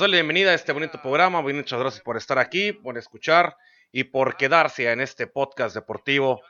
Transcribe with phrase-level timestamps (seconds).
[0.00, 1.42] Les doy la bienvenida a este bonito programa.
[1.42, 3.58] Muchas gracias por estar aquí, por escuchar
[3.92, 6.40] y por quedarse en este podcast deportivo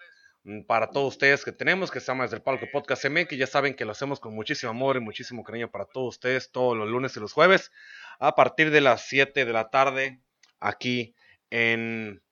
[0.44, 3.36] mm, para todos ustedes que tenemos, que estamos desde el Palco Podcast MX.
[3.36, 6.76] Ya saben que lo hacemos con muchísimo amor y muchísimo cariño para todos ustedes todos
[6.76, 7.72] los lunes y los jueves
[8.20, 10.20] a partir de las 7 de la tarde
[10.60, 11.16] aquí
[11.50, 12.22] en,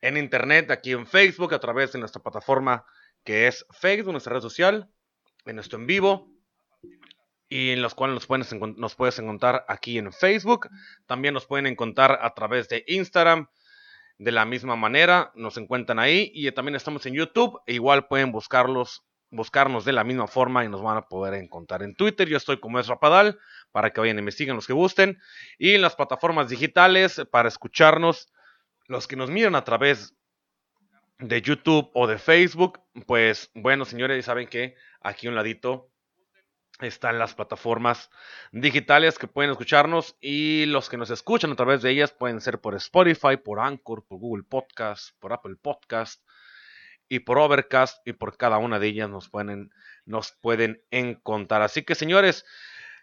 [0.00, 2.86] en internet, aquí en Facebook, a través de nuestra plataforma
[3.24, 4.88] que es Facebook, nuestra red social,
[5.44, 6.35] en nuestro en vivo
[7.48, 10.68] y en los cuales nos, pueden, nos puedes encontrar aquí en Facebook.
[11.06, 13.48] También nos pueden encontrar a través de Instagram.
[14.18, 17.60] De la misma manera, nos encuentran ahí y también estamos en YouTube.
[17.66, 21.82] E igual pueden buscarlos, buscarnos de la misma forma y nos van a poder encontrar
[21.82, 22.26] en Twitter.
[22.28, 23.38] Yo estoy como es Rapadal
[23.72, 25.18] para que vayan y me sigan los que gusten.
[25.58, 28.32] Y en las plataformas digitales para escucharnos,
[28.88, 30.14] los que nos miran a través
[31.18, 35.90] de YouTube o de Facebook, pues bueno, señores, saben que aquí un ladito
[36.80, 38.10] están las plataformas
[38.52, 42.60] digitales que pueden escucharnos y los que nos escuchan a través de ellas pueden ser
[42.60, 46.22] por Spotify, por Anchor, por Google Podcast, por Apple Podcast
[47.08, 49.70] y por Overcast y por cada una de ellas nos pueden,
[50.04, 51.62] nos pueden encontrar.
[51.62, 52.44] Así que señores,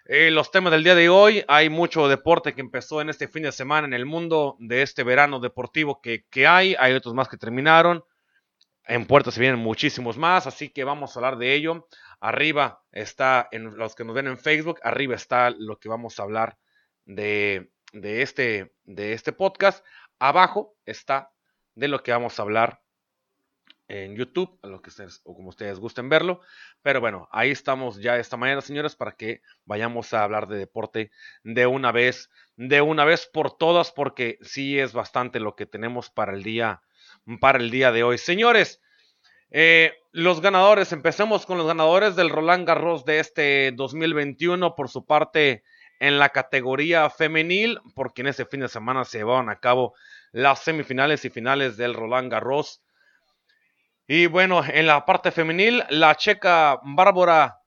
[0.05, 3.43] eh, los temas del día de hoy, hay mucho deporte que empezó en este fin
[3.43, 7.29] de semana en el mundo de este verano deportivo que, que hay, hay otros más
[7.29, 8.03] que terminaron.
[8.85, 11.87] En puerta se vienen muchísimos más, así que vamos a hablar de ello.
[12.19, 16.23] Arriba está, en los que nos ven en Facebook, arriba está lo que vamos a
[16.23, 16.57] hablar
[17.05, 19.85] de, este, de este podcast.
[20.19, 21.31] Abajo está
[21.75, 22.81] de lo que vamos a hablar
[23.87, 26.41] en YouTube, lo que ustedes, o como ustedes gusten verlo.
[26.81, 31.11] Pero bueno, ahí estamos ya esta mañana, señores, para que vayamos a hablar de deporte
[31.43, 36.09] de una vez, de una vez por todas, porque sí es bastante lo que tenemos
[36.09, 36.81] para el día,
[37.39, 38.17] para el día de hoy.
[38.17, 38.81] Señores,
[39.51, 45.05] eh, los ganadores, empecemos con los ganadores del Roland Garros de este 2021 por su
[45.05, 45.63] parte
[45.99, 49.93] en la categoría femenil, porque en ese fin de semana se llevaron a cabo
[50.31, 52.81] las semifinales y finales del Roland Garros.
[54.07, 57.59] Y bueno, en la parte femenil, la checa Bárbara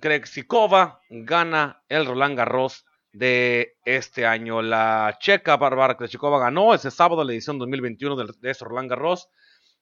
[0.00, 4.62] Krexikova gana el Roland Garros de este año.
[4.62, 9.28] La checa Bárbara Krexikova ganó ese sábado la edición 2021 de, Roland Garros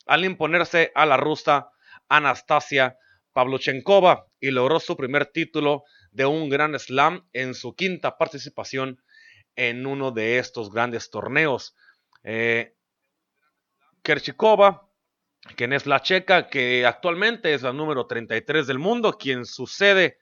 [0.07, 1.71] al imponerse a la rusa
[2.09, 2.97] Anastasia
[3.33, 9.03] Pavluchenkova y logró su primer título de un Gran Slam en su quinta participación
[9.57, 11.75] en uno de estos grandes torneos.
[12.23, 12.75] Eh,
[14.03, 14.89] Kerchikova,
[15.57, 20.19] quien es la checa, que actualmente es la número 33 del mundo, quien sucede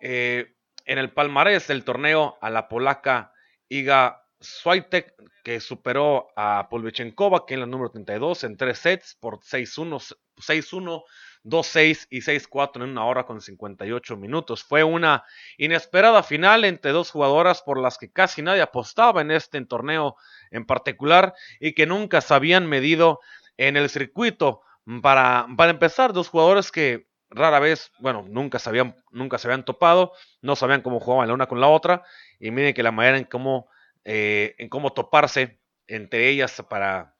[0.00, 0.51] eh,
[0.86, 3.32] en el palmarés del torneo a la polaca
[3.68, 9.40] Iga Swiatek, que superó a Polvechenkova, que es la número 32, en tres sets por
[9.40, 11.02] 6-1, 6-1,
[11.44, 14.62] 2-6 y 6-4 en una hora con 58 minutos.
[14.62, 15.24] Fue una
[15.56, 20.16] inesperada final entre dos jugadoras por las que casi nadie apostaba en este torneo
[20.50, 23.20] en particular y que nunca se habían medido
[23.56, 24.62] en el circuito.
[25.02, 29.64] Para, para empezar, dos jugadores que rara vez, bueno, nunca se habían, nunca se habían
[29.64, 32.02] topado, no sabían cómo jugaban la una con la otra,
[32.38, 33.68] y miren que la manera en cómo
[34.04, 37.14] eh, en cómo toparse entre ellas para,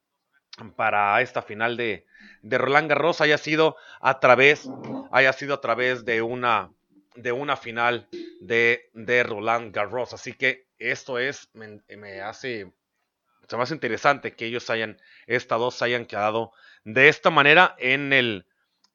[0.74, 2.06] para esta final de,
[2.42, 4.68] de Roland Garros haya sido a través,
[5.12, 6.72] haya sido a través de una,
[7.14, 8.08] de una final
[8.40, 10.12] de, de Roland Garros.
[10.12, 12.72] Así que esto es, me, hace,
[13.46, 16.52] se me hace interesante que ellos hayan, estas dos hayan quedado
[16.84, 18.46] de esta manera en, el,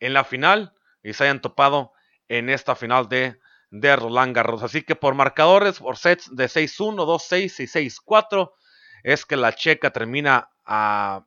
[0.02, 0.74] en la final
[1.08, 1.94] y se hayan topado
[2.28, 4.64] en esta final de de Roland Garros.
[4.64, 8.52] Así que por marcadores, por sets de 6-1, 2-6 y 6-4,
[9.04, 11.26] es que la checa termina ah,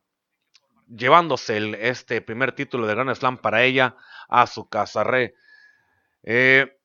[0.87, 3.95] llevándose este primer título de Grand Slam para ella
[4.27, 5.03] a su casa.
[5.03, 5.35] Re.
[6.23, 6.77] Eh,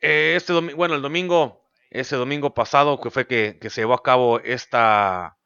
[0.00, 4.40] eh, este bueno, el domingo, ese domingo pasado que fue que, se llevó a cabo
[4.40, 5.38] esta,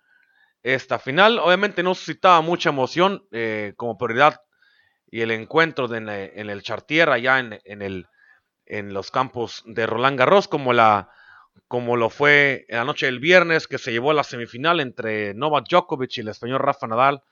[0.63, 4.43] esta final, obviamente no suscitaba mucha emoción eh, como prioridad
[5.13, 8.09] y el encuentro en, el Chartier allá en, en, el,
[8.65, 11.11] en los campos de Roland Garros, como, la,
[11.69, 15.69] como lo fue la noche del viernes, que se llevó a la semifinal entre Novak
[15.69, 17.23] Djokovic y el español Rafa Nadal,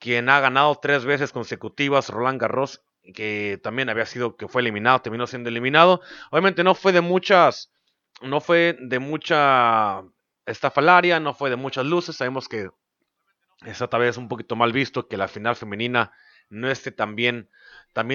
[0.00, 2.82] quien ha ganado tres veces consecutivas Roland Garros,
[3.14, 6.00] que también había sido, que fue eliminado, terminó siendo eliminado.
[6.32, 7.72] Obviamente no fue de muchas,
[8.22, 10.02] no fue de mucha
[10.46, 12.16] estafalaria, no fue de muchas luces.
[12.16, 12.70] Sabemos que
[13.64, 16.10] está tal vez un poquito mal visto que la final femenina
[16.50, 17.48] no esté tan bien,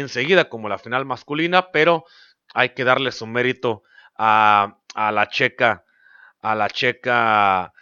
[0.08, 2.06] seguida como la final masculina, pero
[2.54, 3.84] hay que darle su mérito
[4.18, 5.84] a, la checa,
[6.42, 7.74] a la checa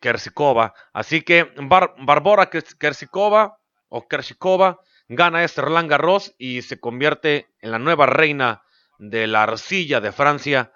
[0.00, 0.74] Kersikova.
[0.92, 3.58] Así que Barbora Kersikova
[3.88, 8.62] o Kersikova gana este Roland Garros y se convierte en la nueva reina
[8.98, 10.72] de la arcilla de Francia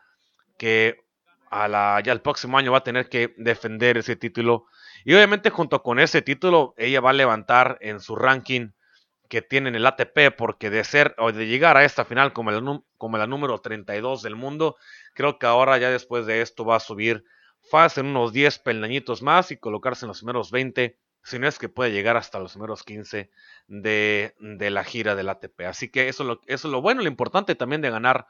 [0.56, 1.04] que
[1.50, 4.66] a la, ya el próximo año va a tener que defender ese título.
[5.04, 8.70] Y obviamente junto con ese título ella va a levantar en su ranking
[9.32, 12.50] que tiene en el ATP porque de ser o de llegar a esta final como,
[12.50, 12.62] el,
[12.98, 14.76] como la número 32 del mundo,
[15.14, 17.24] creo que ahora ya después de esto va a subir
[17.70, 21.70] fácil unos 10 peldañitos más y colocarse en los primeros 20 si no es que
[21.70, 23.30] puede llegar hasta los primeros 15
[23.68, 25.62] de, la gira del ATP.
[25.62, 28.26] Así que eso, lo, eso es lo bueno, lo importante también de ganar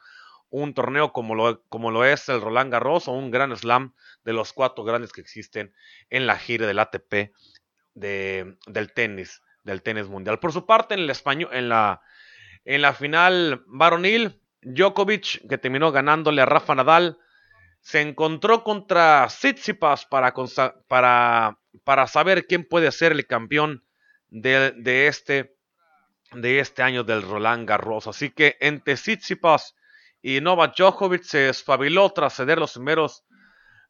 [0.51, 4.35] un torneo como lo, como lo es el Roland Garros o un Gran Slam de
[4.35, 5.75] los cuatro grandes que existen
[6.11, 7.33] en la gira del ATP
[7.95, 10.39] de, del tenis, del tenis mundial.
[10.39, 12.01] Por su parte, en el español, en la,
[12.65, 17.19] en la final varonil, Djokovic, que terminó ganándole a Rafa Nadal,
[17.81, 20.33] se encontró contra Tsitsipas para,
[20.87, 23.85] para para saber quién puede ser el campeón
[24.29, 25.57] de, este,
[26.33, 28.07] de este año del Roland Garros.
[28.07, 29.75] Así que entre Tsitsipas
[30.21, 33.25] y Novak Djokovic se espabiló tras ceder los primeros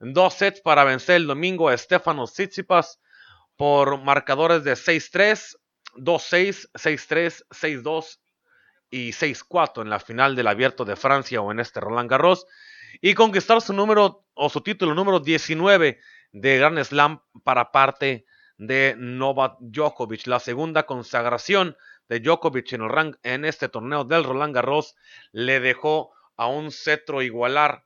[0.01, 3.01] dos sets para vencer el domingo a Stefano Tsitsipas
[3.57, 5.57] por marcadores de 6-3,
[5.95, 8.19] 2-6, 6-3, 6-2
[8.91, 12.47] y 6-4 en la final del Abierto de Francia o en este Roland Garros
[13.01, 15.99] y conquistar su número o su título número 19
[16.33, 18.27] de Grand Slam para parte
[18.59, 20.27] de Novak Djokovic.
[20.27, 21.77] La segunda consagración
[22.09, 24.95] de Djokovic en, el en este torneo del Roland Garros
[25.33, 27.85] le dejó a un cetro igualar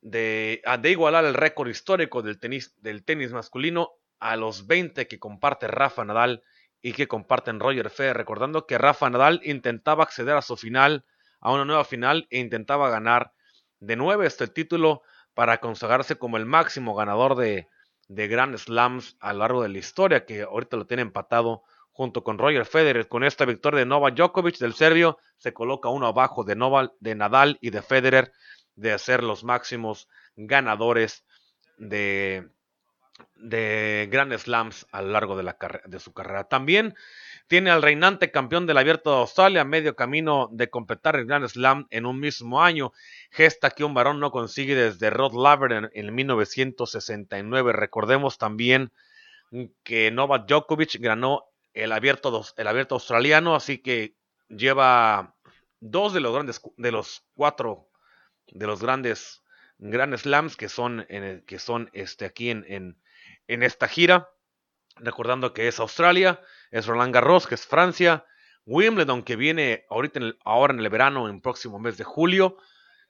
[0.00, 5.18] de, de igualar el récord histórico del tenis, del tenis masculino a los 20 que
[5.18, 6.42] comparte Rafa Nadal
[6.86, 11.04] y que comparten Roger Federer, recordando que Rafa Nadal intentaba acceder a su final,
[11.40, 13.32] a una nueva final e intentaba ganar
[13.80, 15.02] de nuevo este título
[15.34, 17.66] para consagrarse como el máximo ganador de,
[18.06, 22.38] Grand Slams a lo largo de la historia, que ahorita lo tiene empatado junto con
[22.38, 23.08] Roger Federer.
[23.08, 26.54] Con esta victoria de Novak Djokovic del serbio, se coloca uno abajo de,
[27.00, 28.30] de Nadal y de Federer
[28.76, 30.06] de ser los máximos
[30.36, 31.26] ganadores
[31.78, 32.48] de,
[33.36, 36.44] de Grand Slams a lo largo de, la, de su carrera.
[36.44, 36.94] También
[37.48, 41.86] tiene al reinante campeón del Abierto de Australia medio camino de completar el Grand Slam
[41.90, 42.92] en un mismo año,
[43.30, 47.72] gesta que un varón no consigue desde Rod Laver en, 1969.
[47.72, 48.92] Recordemos también
[49.84, 54.16] que Novak Djokovic ganó el abierto, el abierto australiano, así que
[54.48, 55.34] lleva
[55.78, 57.88] dos de los grandes, de los cuatro,
[58.48, 59.42] de los grandes
[59.78, 62.96] Grand Slams que son, en que son este, aquí en, en,
[63.48, 64.30] en esta gira.
[64.96, 66.40] Recordando que es Australia,
[66.70, 68.24] es Roland Garros, que es Francia,
[68.64, 72.56] Wimbledon, que viene ahorita ahora en el verano, en el próximo mes de julio,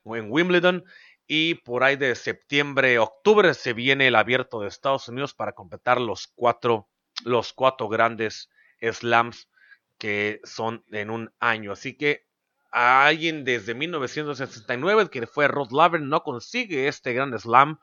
[0.05, 0.85] en Wimbledon,
[1.27, 5.99] y por ahí de septiembre, octubre se viene el abierto de Estados Unidos para completar
[5.99, 6.89] los cuatro,
[7.25, 8.49] los cuatro grandes
[8.81, 9.49] slams
[9.97, 11.73] que son en un año.
[11.73, 12.27] Así que
[12.71, 17.79] alguien desde 1969 que fue Rod Laver no consigue este gran slam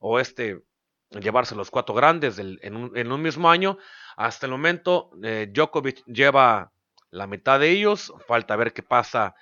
[0.00, 0.62] o este
[1.10, 3.78] llevarse los cuatro grandes en, un, mismo año.
[4.16, 6.72] Hasta el momento, eh, Djokovic lleva
[7.10, 8.12] la mitad de ellos.
[8.26, 9.34] Falta ver qué pasa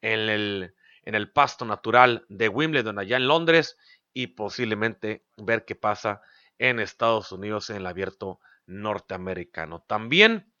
[0.00, 3.76] en el, en el pasto natural de Wimbledon allá en Londres
[4.12, 6.20] y posiblemente ver qué pasa
[6.58, 9.84] en Estados Unidos en el abierto norteamericano.
[9.86, 10.52] También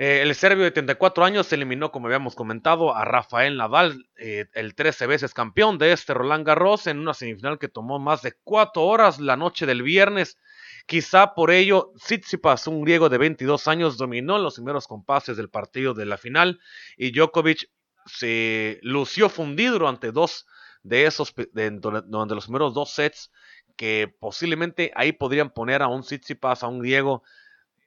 [0.00, 4.76] eh, el serbio de 34 años eliminó, como habíamos comentado, a Rafael Nadal, eh, el
[4.76, 8.80] 13 veces campeón de este Roland Garros, en una semifinal que tomó más de 4
[8.80, 10.38] horas la noche del viernes.
[10.86, 15.94] Quizá por ello, Tsitsipas, un griego de 22 años, dominó los primeros compases del partido
[15.94, 16.60] de la final
[16.96, 17.68] y Djokovic
[18.06, 20.46] se lució fundido durante dos
[20.84, 23.32] de esos, durante los primeros dos sets,
[23.76, 27.24] que posiblemente ahí podrían poner a un Tsitsipas, a un griego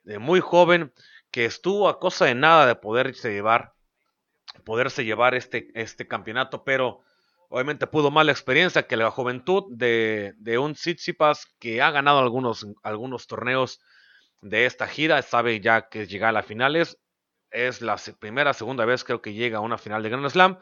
[0.04, 0.92] de muy joven,
[1.32, 3.74] que estuvo a cosa de nada de poderse llevar,
[4.66, 7.02] poderse llevar este, este campeonato, pero
[7.50, 12.20] obviamente pudo más la experiencia que la juventud de, de un Tsitsipas que ha ganado
[12.20, 13.80] algunos, algunos torneos
[14.42, 16.98] de esta gira, sabe ya que llega a las finales,
[17.52, 20.58] es la primera, segunda vez creo que llega a una final de Grand Slam,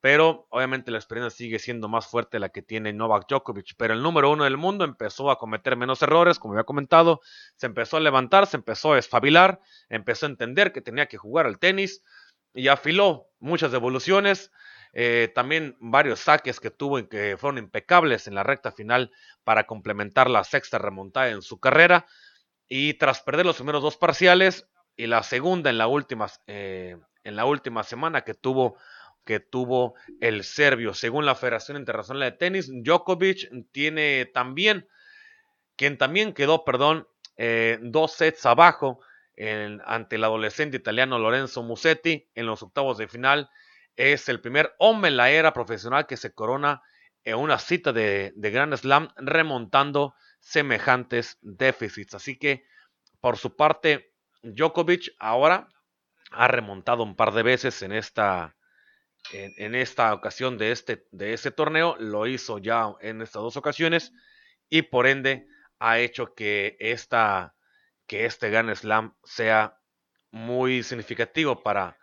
[0.00, 3.74] pero obviamente la experiencia sigue siendo más fuerte la que tiene Novak Djokovic.
[3.76, 7.20] Pero el número uno del mundo empezó a cometer menos errores, como había comentado,
[7.56, 11.46] se empezó a levantar, se empezó a espabilar, empezó a entender que tenía que jugar
[11.46, 12.02] al tenis
[12.54, 14.50] y afiló muchas devoluciones.
[14.92, 19.12] Eh, también varios saques que tuvo que fueron impecables en la recta final
[19.44, 22.06] para complementar la sexta remontada en su carrera.
[22.68, 27.36] Y tras perder los primeros dos parciales y la segunda en la última, eh, en
[27.36, 28.78] la última semana que tuvo,
[29.26, 30.94] que tuvo el serbio.
[30.94, 34.88] Según la Federación Internacional de Tenis, Djokovic tiene también,
[35.76, 37.06] quien también quedó, perdón,
[37.36, 39.00] eh, dos sets abajo
[39.84, 43.50] ante el adolescente italiano Lorenzo Musetti en los octavos de final.
[43.96, 46.80] Es el primer hombre en la era profesional que se corona
[47.22, 52.14] en una cita de, de Grand Slam remontando semejantes déficits.
[52.14, 52.64] Así que,
[53.20, 55.68] por su parte, Djokovic ahora
[56.30, 58.55] ha remontado un par de veces en esta,
[59.32, 61.96] en, esta ocasión de este, de este torneo.
[61.98, 64.12] Lo hizo ya en estas dos ocasiones
[64.68, 65.46] y por ende
[65.78, 67.54] ha hecho que, esta,
[68.06, 69.78] que este Grand Slam sea
[70.30, 71.98] muy significativo para,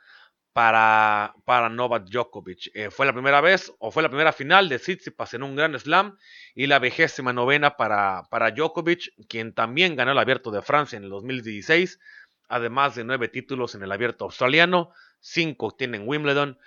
[0.53, 2.72] para, para Novak Djokovic.
[2.74, 5.77] Eh, fue la primera vez o fue la primera final de Tsitsipas en un Grand
[5.77, 6.18] Slam
[6.56, 11.03] y la vigésima novena para, para Djokovic, quien también ganó el Abierto de Francia en
[11.03, 12.00] el 2016,
[12.48, 16.60] además de nueve títulos en el Abierto australiano, cinco tiene en Wimbledon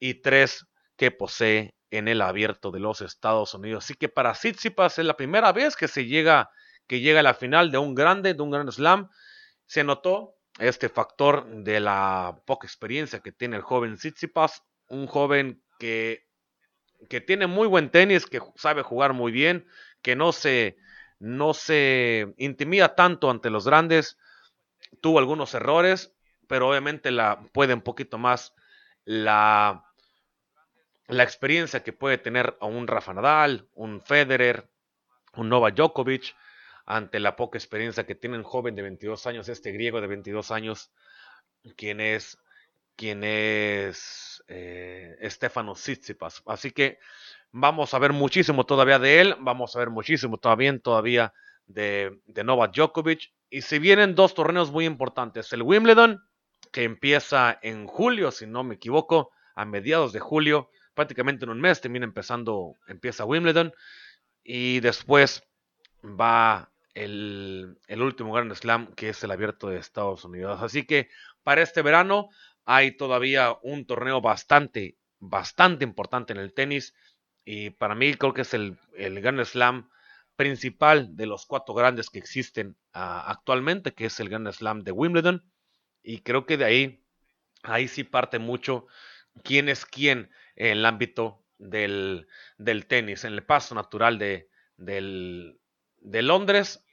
[0.00, 0.66] y tres
[0.96, 3.84] que posee en el Abierto de los Estados Unidos.
[3.84, 6.50] Así que para Tsitsipas es la primera vez que se llega
[6.90, 9.10] que llega a la final de un grande, de un Grand Slam.
[9.66, 15.62] Se notó este factor de la poca experiencia que tiene el joven Tsitsipas, un joven
[15.78, 16.26] que,
[17.08, 19.68] que tiene muy buen tenis, que sabe jugar muy bien,
[20.02, 20.78] que no se,
[21.20, 24.18] no se intimida tanto ante los grandes,
[25.00, 26.12] tuvo algunos errores,
[26.48, 28.52] pero obviamente la puede un poquito más
[29.04, 29.84] la,
[31.10, 34.68] la experiencia que puede tener un Rafa Nadal, un Federer,
[35.34, 36.34] un Novak Djokovic,
[36.86, 40.50] ante la poca experiencia que tiene un joven de 22 años, este griego de 22
[40.50, 40.90] años,
[41.76, 42.38] quien es,
[42.96, 46.42] quien es eh, Stefano Tsitsipas.
[46.46, 46.98] Así que
[47.52, 51.32] vamos a ver muchísimo todavía de él, vamos a ver muchísimo todavía, todavía
[51.66, 53.32] de, de Novak Djokovic.
[53.50, 56.22] Y si vienen dos torneos muy importantes, el Wimbledon,
[56.72, 61.62] que empieza en julio, si no me equivoco, a mediados de julio, prácticamente en un
[61.62, 63.72] mes termina empezando, empieza Wimbledon,
[64.44, 65.42] y después
[66.04, 70.60] va el, último Grand Slam, que es el abierto de Estados Unidos.
[70.60, 71.08] Así que
[71.42, 72.28] para este verano
[72.66, 76.92] hay todavía un torneo bastante, bastante importante en el tenis.
[77.46, 79.88] Y para mí creo que es el, el Grand Slam
[80.36, 84.92] principal de los cuatro grandes que existen ah, actualmente, que es el Grand Slam de
[84.92, 85.50] Wimbledon.
[86.02, 87.04] Y creo que de ahí,
[87.62, 88.86] ahí sí parte mucho
[89.42, 90.30] quién es quién
[90.60, 95.58] en el ámbito del, del tenis, en el paso natural de, del,
[96.00, 96.84] de Londres.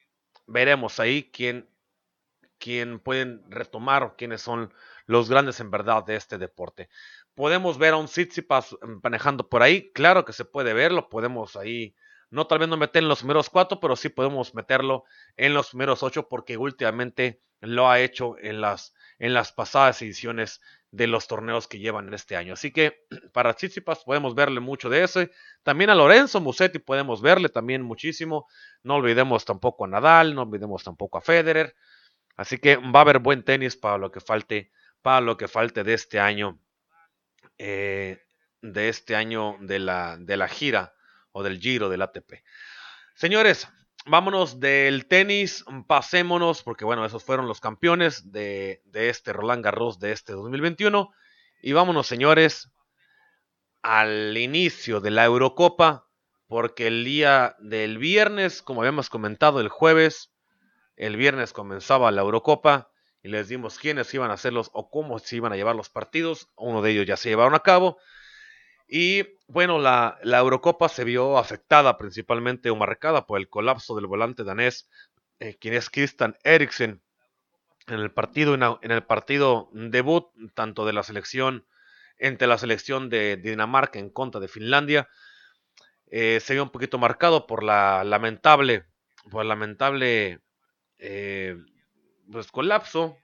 [0.45, 1.69] Veremos ahí quién,
[2.59, 4.74] quién pueden retomar o quiénes son
[5.05, 6.88] los grandes en verdad de este deporte.
[7.36, 11.93] Podemos ver a un Tsitsipas manejando por ahí, claro que se puede verlo, podemos ahí,
[12.29, 15.03] no tal vez no meter en los primeros cuatro, pero sí podemos meterlo
[15.36, 20.62] en los primeros ocho porque últimamente lo ha hecho en las, en las pasadas ediciones
[20.98, 22.54] de los torneos que llevan en este año.
[22.54, 25.32] Así que para Tsitsipas podemos verle mucho de ese.
[25.63, 28.48] También a Lorenzo Musetti podemos verle también muchísimo.
[28.82, 31.75] No olvidemos tampoco a Nadal, no olvidemos tampoco a Federer.
[32.36, 34.72] Así que va a haber buen tenis para lo que falte,
[35.04, 36.60] para lo que falte de este año,
[37.60, 38.20] eh,
[38.62, 40.94] de este año de la, de la gira
[41.32, 42.44] o del giro del ATP.
[43.13, 43.68] Señores,
[44.07, 50.11] vámonos del tenis, pasémonos, porque bueno, esos fueron los campeones de, este Roland Garros de
[50.11, 51.11] este 2021.
[51.61, 52.71] Y vámonos, señores,
[53.81, 56.07] al inicio de la Eurocopa,
[56.47, 60.31] porque el día del viernes, como habíamos comentado el jueves,
[60.95, 62.89] el viernes comenzaba la Eurocopa
[63.21, 66.49] y les dimos quiénes iban a hacerlos o cómo se iban a llevar los partidos.
[66.55, 67.97] Uno de ellos ya se llevaron a cabo.
[68.88, 74.44] Y bueno, la, Eurocopa se vio afectada principalmente o marcada por el colapso del volante
[74.44, 74.89] danés,
[75.39, 77.01] eh, quien es Christian Eriksen,
[77.88, 81.65] en el partido, en el partido debut, tanto de la selección,
[82.17, 85.08] entre la selección de Dinamarca en contra de Finlandia,
[86.10, 88.86] eh, se vio un poquito marcado por la lamentable,
[89.29, 90.39] por el lamentable
[90.98, 91.58] eh,
[92.32, 93.17] pues, colapso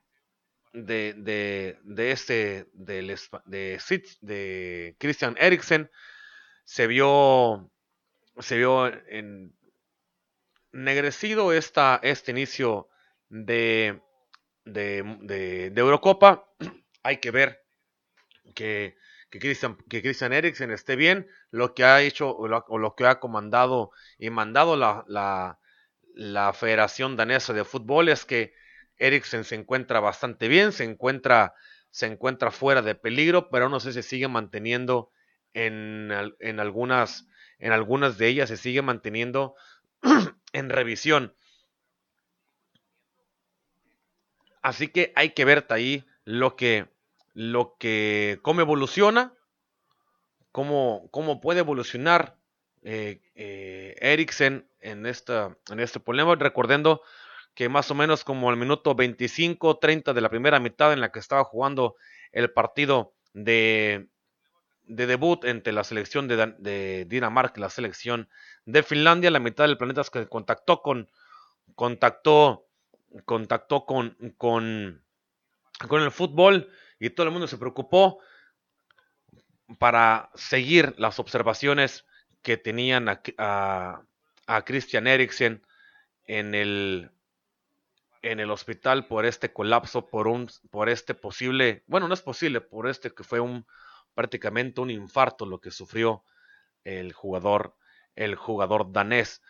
[0.74, 3.16] de, de, de este, de,
[5.00, 5.90] Christian Eriksen,
[6.66, 7.72] se vio,
[8.40, 9.56] se vio en,
[10.72, 12.90] negrecido esta, este inicio
[13.30, 14.02] de,
[14.66, 16.50] de, Eurocopa.
[17.04, 17.64] Hay que ver
[18.56, 18.98] que,
[19.30, 21.28] que, Christian, que Christian Eriksen esté bien.
[21.52, 25.60] Lo que ha hecho o lo, que ha comandado y mandado la, la,
[26.16, 28.54] la Federación Danesa de Fútbol es que
[28.98, 31.54] Eriksen se encuentra bastante bien, se encuentra,
[31.92, 35.12] se encuentra fuera de peligro, pero no sé si sigue manteniendo
[35.54, 37.28] en, en, algunas,
[37.60, 39.56] en algunas de ellas se sigue manteniendo
[40.54, 41.36] en revisión.
[44.62, 46.88] Así que hay que ver ahí lo que,
[47.34, 49.34] lo que, cómo evoluciona,
[50.52, 52.38] cómo, cómo puede evolucionar
[52.82, 56.36] eh, eh, Eriksen en, esta, en este problema.
[56.36, 57.02] Recordando
[57.56, 61.12] que más o menos como al minuto 25, 30 de la primera mitad en la
[61.12, 61.96] que estaba jugando
[62.32, 64.08] el partido de,
[64.86, 68.30] de debut entre la selección de, Dinamarca y la selección
[68.66, 71.10] de Finlandia, la mitad del planeta que contactó con
[71.76, 72.68] contactó
[73.26, 75.04] contactó con, con,
[75.88, 76.70] con el fútbol
[77.00, 78.20] y todo el mundo se preocupó
[79.78, 82.06] para seguir las observaciones
[82.42, 83.22] que tenían a,
[84.48, 85.64] a, Christian Eriksen
[86.26, 87.12] en el,
[88.24, 92.62] en el hospital por este colapso, por un, por este posible, bueno, no es posible,
[92.62, 93.66] por este que fue un
[94.16, 96.24] prácticamente un infarto lo que sufrió
[96.84, 97.76] el jugador,
[98.16, 99.42] el jugador danés.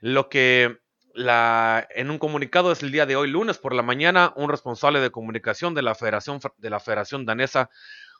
[0.00, 0.80] Lo que
[1.14, 5.00] la, en un comunicado es el día de hoy, lunes por la mañana, un responsable
[5.00, 7.70] de comunicación de la Federación, de la Federación Danesa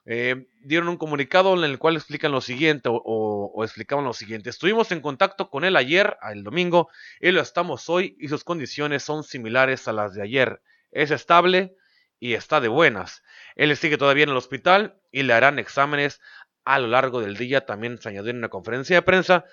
[0.04, 4.50] eh, dieron un comunicado en el cual explican lo siguiente o, explicaban lo siguiente.
[4.50, 6.88] Estuvimos en contacto con él ayer, el domingo,
[7.21, 10.62] y lo estamos hoy y sus condiciones son similares a las de ayer.
[10.90, 11.76] Es estable
[12.18, 13.23] y está de buenas.
[13.56, 16.21] Él sigue todavía en el hospital y le harán exámenes
[16.64, 17.66] a lo largo del día.
[17.66, 19.44] También se añadió en una conferencia de prensa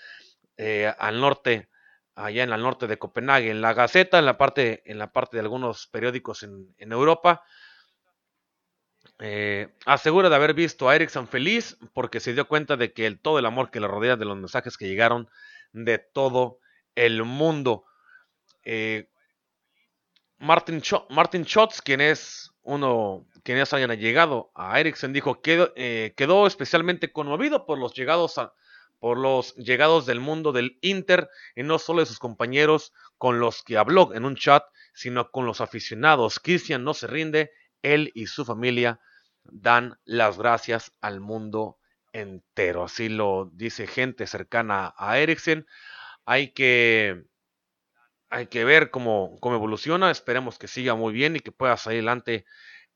[0.58, 1.70] eh, al norte
[2.20, 5.38] allá en el norte de Copenhague, en la Gaceta, en la parte, en la parte
[5.38, 7.44] de algunos periódicos en, Europa.
[9.21, 13.19] Eh, asegura de haber visto a Ericsson feliz porque se dio cuenta de que el,
[13.19, 15.29] todo el amor que le rodea de los mensajes que llegaron
[15.73, 16.59] de todo
[16.95, 17.85] el mundo.
[18.63, 19.09] Eh,
[20.38, 27.11] Martin, Schotz, quien es uno, quienes hayan llegado a Ericsson, dijo que eh, quedó especialmente
[27.11, 28.39] conmovido por los llegados
[28.99, 33.63] por los llegados del mundo del Inter y no solo de sus compañeros con los
[33.63, 36.39] que habló en un chat, sino con los aficionados.
[36.39, 37.51] Cristian no se rinde,
[37.82, 38.99] él y su familia
[39.43, 41.78] dan las gracias al mundo
[42.13, 42.84] entero.
[42.84, 45.65] Así lo dice gente cercana a Eriksen.
[46.25, 47.25] Hay que,
[48.30, 50.12] hay que ver cómo, cómo evoluciona.
[50.12, 52.45] Esperemos que siga muy bien y que pueda salir adelante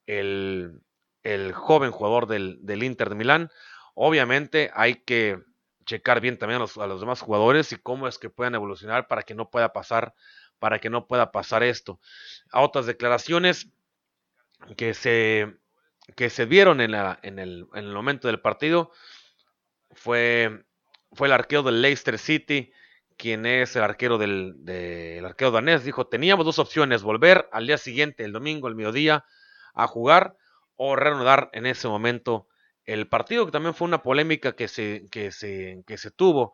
[0.06, 0.82] el,
[1.23, 3.49] el joven jugador del, del Inter de Milán.
[3.95, 5.39] Obviamente hay que
[5.86, 9.36] checar bien también a los, demás jugadores y cómo es que puedan evolucionar para que
[9.36, 10.13] no pueda pasar,
[10.60, 11.99] para que no pueda pasar esto.
[12.51, 13.69] A otras declaraciones
[14.77, 15.58] que se,
[16.15, 18.91] que se vieron en, la, en, el, en el momento del partido
[19.91, 20.65] fue,
[21.11, 22.71] fue el arquero del Leicester City,
[23.17, 24.55] quien es el arquero del,
[25.25, 29.25] arquero danés, dijo, teníamos dos opciones, volver al día siguiente, el domingo, el mediodía,
[29.73, 30.35] a jugar
[30.75, 32.47] o reanudar en ese momento
[32.85, 36.53] el partido, que también fue una polémica que se, que se, que se tuvo.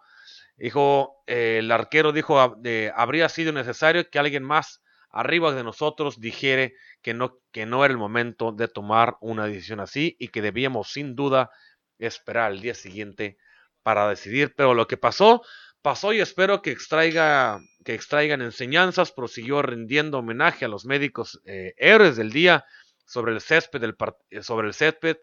[0.58, 6.20] Dijo, eh, el arquero dijo, de, habría sido necesario que alguien más arriba de nosotros
[6.20, 10.42] dijere que no, que no era el momento de tomar una decisión así y que
[10.42, 11.50] debíamos sin duda
[11.98, 13.38] esperar al día siguiente
[13.84, 14.54] para decidir.
[14.56, 15.42] Pero lo que pasó,
[15.82, 19.12] pasó y espero que, extraiga, que extraigan enseñanzas.
[19.12, 22.66] Prosiguió rindiendo homenaje a los médicos eh, héroes del día
[23.06, 23.84] sobre el césped,
[24.30, 25.18] eh, sobre el césped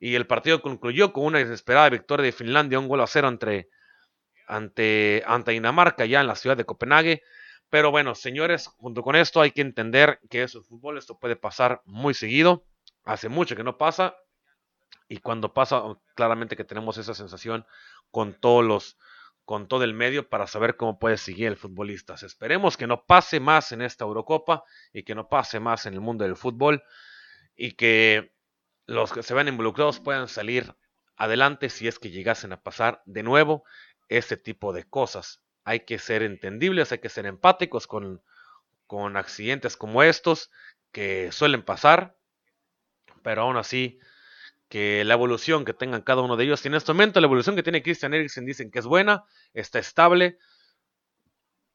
[0.00, 5.22] y el partido concluyó con una desesperada victoria de Finlandia, un gol a cero ante,
[5.26, 7.22] ante Dinamarca ya en la ciudad de Copenhague.
[7.70, 11.36] Pero bueno, señores, junto con esto hay que entender que eso es fútbol, esto puede
[11.36, 12.64] pasar muy seguido,
[13.04, 14.16] hace mucho que no pasa,
[15.08, 15.82] y cuando pasa,
[16.14, 17.66] claramente que tenemos esa sensación
[18.10, 18.98] con todos los,
[19.44, 22.14] con todo el medio para saber cómo puede seguir el futbolista.
[22.14, 26.00] Esperemos que no pase más en esta Eurocopa y que no pase más en el
[26.00, 26.82] mundo del fútbol
[27.56, 28.34] y que
[28.86, 30.74] los que se ven involucrados puedan salir
[31.16, 33.64] adelante si es que llegasen a pasar de nuevo
[34.08, 35.42] ese tipo de cosas.
[35.68, 38.22] Hay que ser entendibles, hay que ser empáticos con,
[38.86, 40.50] con accidentes como estos
[40.92, 42.16] que suelen pasar,
[43.22, 44.00] pero aún así
[44.70, 47.54] que la evolución que tengan cada uno de ellos, y en este momento la evolución
[47.54, 50.38] que tiene Christian Eriksen dicen que es buena, está estable,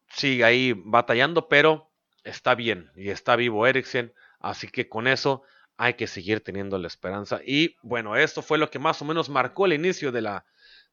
[0.10, 1.91] sigue ahí batallando, pero
[2.23, 5.43] está bien y está vivo Eriksen, así que con eso
[5.77, 7.41] hay que seguir teniendo la esperanza.
[7.45, 10.45] Y bueno, esto fue lo que más o menos marcó el inicio de la,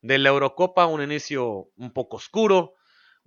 [0.03, 2.75] de la Eurocopa, un inicio un poco oscuro,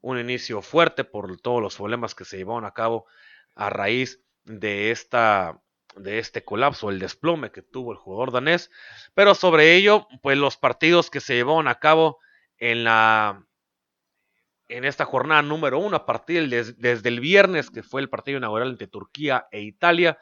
[0.03, 3.07] un inicio fuerte por todos los problemas que se llevaron a cabo
[3.55, 5.59] a raíz de esta
[5.95, 8.71] de este colapso, el desplome que tuvo el jugador danés,
[9.13, 12.19] pero sobre ello, pues los partidos que se llevaron a cabo
[12.57, 13.45] en la
[14.67, 18.71] en esta jornada número uno, a partir desde el viernes, que fue el partido inaugural
[18.71, 20.17] entre Turquía e Italia,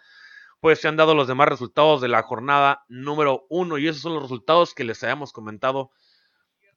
[0.60, 4.13] pues se han dado los demás resultados de la jornada número uno y esos son
[4.13, 5.91] los resultados que les habíamos comentado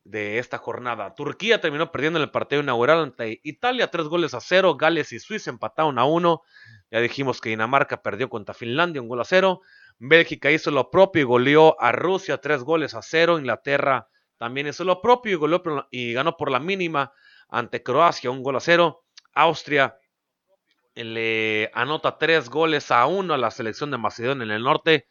[0.05, 1.15] de esta jornada.
[1.15, 4.77] Turquía terminó perdiendo el partido inaugural ante Italia, tres goles a cero.
[4.77, 6.43] Gales y Suiza empataron a uno.
[6.91, 9.63] Ya dijimos que Dinamarca perdió contra Finlandia, un gol a cero.
[9.99, 13.39] Bélgica hizo lo propio y goleó a Rusia, tres goles a cero.
[13.39, 17.13] Inglaterra también hizo lo propio y, goleó y ganó por la mínima
[17.49, 19.05] ante Croacia, un gol a cero.
[19.33, 19.97] Austria
[20.95, 25.09] le anota tres goles a uno a la selección de Macedonia en el norte.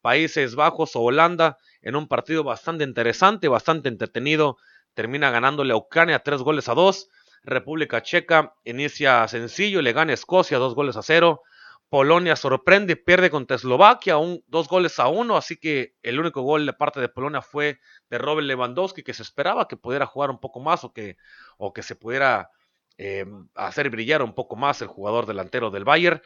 [0.00, 4.56] Países Bajos o Holanda en un partido bastante interesante, bastante entretenido.
[4.94, 7.08] Termina ganándole a Ucrania tres goles a dos.
[7.42, 11.42] República Checa inicia sencillo, le gana Escocia dos goles a cero.
[11.88, 16.64] Polonia sorprende pierde contra Eslovaquia, un, dos goles a uno, así que el único gol
[16.64, 20.38] de parte de Polonia fue de Robert Lewandowski, que se esperaba que pudiera jugar un
[20.38, 21.16] poco más o que,
[21.58, 22.50] o que se pudiera
[22.96, 26.22] eh, hacer brillar un poco más el jugador delantero del Bayern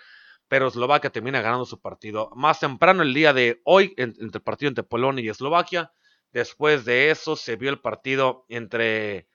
[0.49, 2.31] pero Eslovaquia termina ganando su partido.
[2.35, 5.93] Más temprano el día de hoy, entre el partido entre Polonia y Eslovaquia,
[6.33, 9.29] después de eso se vio el partido entre,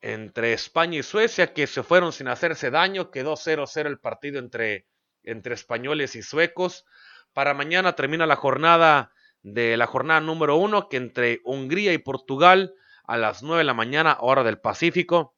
[0.00, 4.86] entre España y Suecia, que se fueron sin hacerse daño, quedó 0-0 el partido entre,
[5.22, 6.84] entre españoles y suecos.
[7.32, 9.12] Para mañana termina la jornada
[9.42, 12.74] de la jornada número uno, que entre Hungría y Portugal
[13.06, 15.34] a las 9 de la mañana, hora del Pacífico,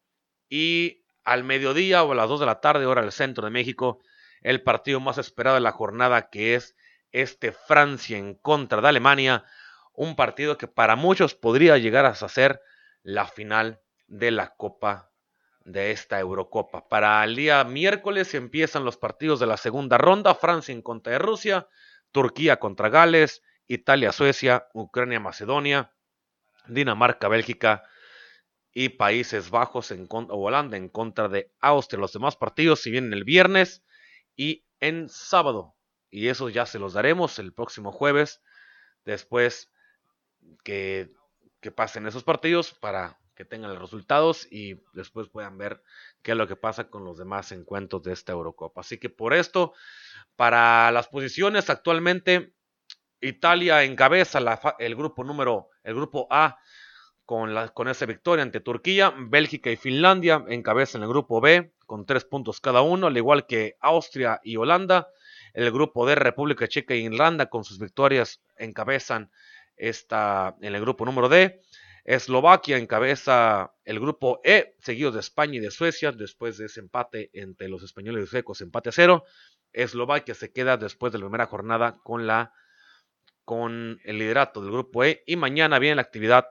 [0.49, 4.01] y al mediodía o a las 2 de la tarde, hora del centro de México,
[4.47, 6.77] el partido más esperado de la jornada, que es
[7.11, 9.45] este Francia en contra de Alemania,
[9.93, 12.61] un partido que para muchos podría llegar a ser
[13.03, 15.11] la final de la Copa
[15.65, 16.89] de esta Eurocopa.
[16.89, 21.19] Para el día miércoles empiezan los partidos de la segunda ronda, Francia en contra de
[21.19, 21.67] Rusia,
[22.13, 25.93] Turquía contra Gales, Italia, Suecia, Ucrania, Macedonia,
[26.69, 27.83] Dinamarca, Bélgica
[28.71, 31.99] y Países Bajos en o Holanda en contra de Austria.
[31.99, 33.83] Los demás partidos si vienen el viernes
[34.37, 35.75] y en sábado.
[36.11, 38.43] Y eso ya se los daremos el próximo jueves,
[39.05, 39.71] después
[40.63, 41.11] que,
[41.61, 45.83] que pasen esos partidos para que tengan los resultados y después puedan ver
[46.23, 48.81] qué es lo que pasa con los demás encuentros de esta Eurocopa.
[48.81, 49.75] Así que por esto,
[50.37, 52.55] para las posiciones actualmente,
[53.21, 54.41] Italia encabeza
[54.79, 56.59] el grupo número, el grupo A
[57.27, 59.13] con, la, con esa victoria ante Turquía.
[59.17, 63.77] Bélgica y Finlandia encabezan el grupo B con tres puntos cada uno, al igual que
[63.81, 65.09] Austria y Holanda.
[65.55, 69.31] El grupo D, República Checa e Irlanda, con sus victorias, encabezan
[69.77, 71.63] esta, en el grupo número D.
[72.05, 77.31] Eslovaquia encabeza el grupo E, seguido de España y de Suecia, después de ese empate
[77.33, 79.25] entre los españoles y suecos, empate a cero.
[79.73, 82.53] Eslovaquia se queda después de la primera jornada con, la,
[83.45, 85.25] con el liderato del grupo E.
[85.27, 86.47] Y mañana viene la actividad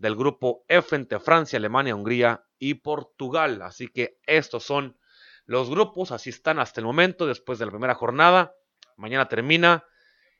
[0.00, 3.60] del grupo F entre Francia, Alemania, Hungría y Portugal.
[3.60, 4.98] Así que estos son
[5.44, 8.54] los grupos, así están hasta el momento después de la primera jornada.
[8.96, 9.84] Mañana termina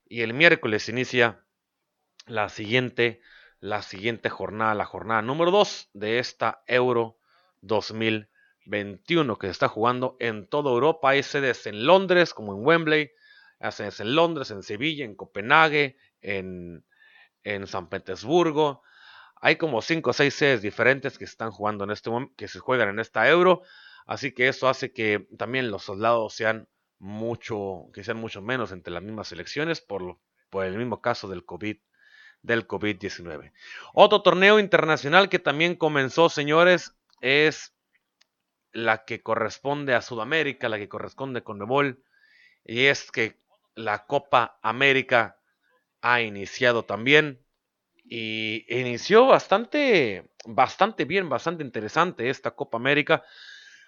[0.08, 1.44] y el miércoles inicia
[2.26, 3.20] la siguiente,
[3.60, 7.18] la siguiente jornada, la jornada número 2 de esta Euro
[7.60, 11.10] 2021 que se está jugando en toda Europa.
[11.10, 13.10] Hay sedes en Londres como en Wembley,
[13.58, 16.86] hay sedes en Londres, en Sevilla, en Copenhague, en,
[17.44, 18.82] en San Petersburgo,
[19.40, 22.88] hay como 5 o 6 sedes diferentes que están jugando en este que se juegan
[22.90, 23.62] en esta Euro.
[24.06, 28.92] Así que eso hace que también los soldados sean mucho, que sean mucho menos entre
[28.92, 30.18] las mismas selecciones por,
[30.50, 31.76] por el mismo caso del COVID
[32.42, 33.52] del COVID-19.
[33.92, 37.74] Otro torneo internacional que también comenzó, señores, es
[38.72, 42.02] la que corresponde a Sudamérica, la que corresponde con Nebol,
[42.64, 43.38] y es que
[43.74, 45.38] la Copa América
[46.00, 47.44] ha iniciado también.
[48.12, 53.22] Y inició bastante, bastante bien, bastante interesante esta Copa América.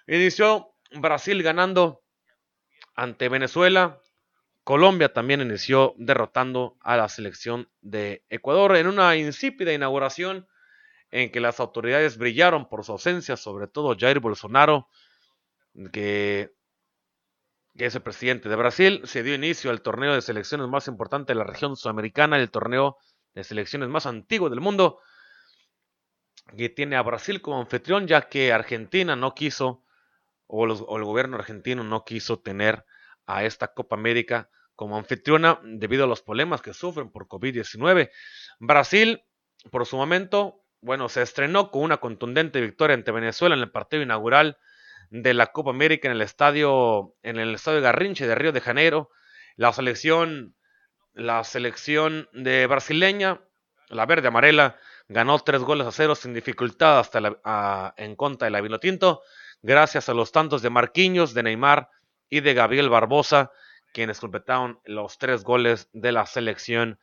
[0.07, 2.05] Inició Brasil ganando
[2.95, 3.99] ante Venezuela.
[4.63, 10.47] Colombia también inició derrotando a la selección de Ecuador en una insípida inauguración
[11.11, 14.87] en que las autoridades brillaron por su ausencia, sobre todo Jair Bolsonaro,
[15.91, 16.53] que,
[17.75, 19.01] que es el presidente de Brasil.
[19.03, 22.99] Se dio inicio al torneo de selecciones más importante de la región sudamericana, el torneo
[23.33, 24.99] de selecciones más antiguo del mundo,
[26.57, 29.83] que tiene a Brasil como anfitrión, ya que Argentina no quiso,
[30.47, 32.85] o, el gobierno argentino no quiso tener
[33.25, 38.09] a esta Copa América como anfitriona debido a los problemas que sufren por COVID-19.
[38.59, 39.23] Brasil,
[39.71, 44.03] por su momento, bueno, se estrenó con una contundente victoria ante Venezuela en el partido
[44.03, 44.57] inaugural
[45.09, 49.09] de la Copa América en el estadio, en el estadio Garrinche de Río de Janeiro.
[49.55, 50.55] La selección
[51.13, 53.41] la selección de brasileña,
[53.89, 58.61] la verde amarela, ganó tres goles a cero sin dificultad hasta en contra de la
[58.61, 59.21] Vinotinto,
[59.61, 61.89] gracias a los tantos de Marquinhos, de Neymar
[62.29, 63.51] y de Gabriel Barbosa,
[63.93, 66.99] quienes completaron los tres goles de la selección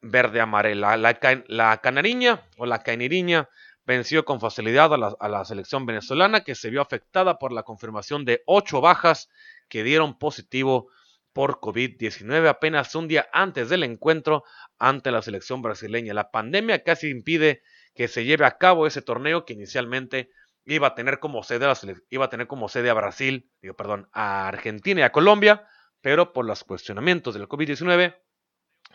[0.00, 0.96] verde amarela.
[0.96, 3.48] La, la canariña o la caniriña
[3.84, 7.62] venció con facilidad a la, a la, selección venezolana que se vio afectada por la
[7.62, 9.28] confirmación de ocho bajas
[9.68, 10.88] que dieron positivo
[11.36, 14.44] por COVID-19 apenas un día antes del encuentro
[14.78, 16.14] ante la selección brasileña.
[16.14, 17.62] La pandemia casi impide
[17.94, 20.30] que se lleve a cabo ese torneo que inicialmente
[20.64, 21.74] iba a tener como sede a,
[22.08, 25.68] iba a, tener como sede a Brasil, digo, perdón, a Argentina y a Colombia,
[26.00, 28.16] pero por los cuestionamientos del COVID-19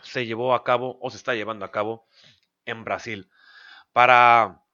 [0.02, 2.08] se llevó a cabo o se está llevando a cabo
[2.64, 3.30] en Brasil.
[3.92, 4.64] Para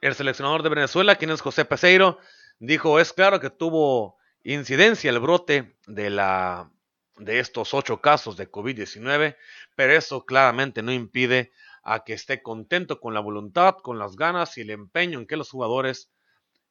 [0.00, 2.20] el seleccionador de Venezuela, quien es José Peseiro,
[2.60, 6.70] dijo, es claro que tuvo incidencia el brote de, la,
[7.18, 9.36] de estos ocho casos de COVID-19,
[9.76, 14.56] pero eso claramente no impide a que esté contento con la voluntad, con las ganas
[14.58, 16.10] y el empeño en que los jugadores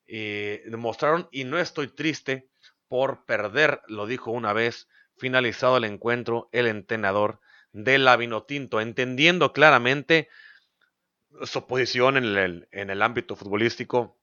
[0.06, 2.50] eh, demostraron y no estoy triste
[2.88, 7.40] por perder, lo dijo una vez finalizado el encuentro el entrenador
[7.72, 10.30] de la Vinotinto, entendiendo claramente
[11.44, 14.19] su posición en el, en el ámbito futbolístico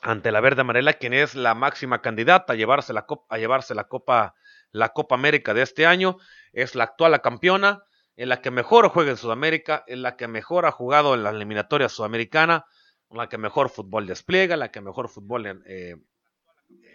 [0.00, 3.74] ante la Verde Amarela, quien es la máxima candidata a llevarse la, copa, a llevarse
[3.74, 4.34] la Copa,
[4.70, 6.16] la Copa América de este año,
[6.52, 7.84] es la actual campeona,
[8.16, 11.30] en la que mejor juega en Sudamérica, en la que mejor ha jugado en la
[11.30, 12.66] eliminatoria sudamericana,
[13.10, 15.96] en la que mejor fútbol despliega, la que mejor fútbol eh,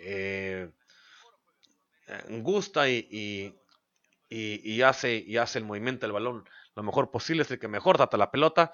[0.01, 0.69] eh,
[2.29, 3.53] gusta y, y,
[4.29, 6.45] y, hace, y hace el movimiento del balón
[6.77, 8.71] lo mejor posible, es el que mejor trata la pelota,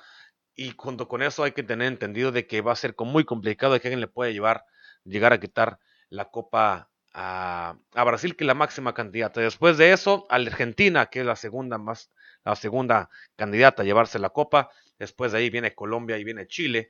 [0.56, 3.74] y junto con eso hay que tener entendido de que va a ser muy complicado
[3.74, 4.66] de que alguien le pueda llevar,
[5.04, 9.42] llegar a quitar la copa a, Brasil, que es la máxima candidata.
[9.42, 12.12] Después de eso, a Argentina, que es la segunda más,
[12.44, 14.70] la segunda candidata a llevarse la copa.
[15.00, 16.90] Después de ahí viene Colombia y viene Chile.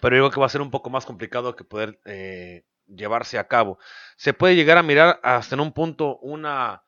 [0.00, 3.46] Pero digo que va a ser un poco más complicado que poder eh, llevarse a
[3.46, 3.78] cabo.
[4.16, 6.82] Se puede llegar a mirar hasta en un punto una,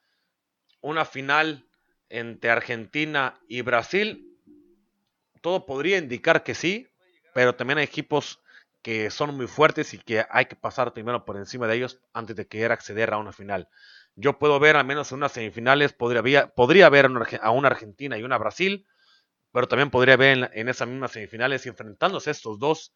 [0.80, 1.68] una final
[2.08, 4.27] entre Argentina y Brasil
[5.38, 6.88] todo podría indicar que sí,
[7.34, 8.40] pero también hay equipos
[8.82, 12.36] que son muy fuertes y que hay que pasar primero por encima de ellos antes
[12.36, 13.68] de querer acceder a una final.
[14.14, 18.22] Yo puedo ver al menos en unas semifinales, podría, podría ver a una Argentina y
[18.22, 18.86] una Brasil,
[19.52, 22.94] pero también podría ver en, esas mismas semifinales enfrentándose estos dos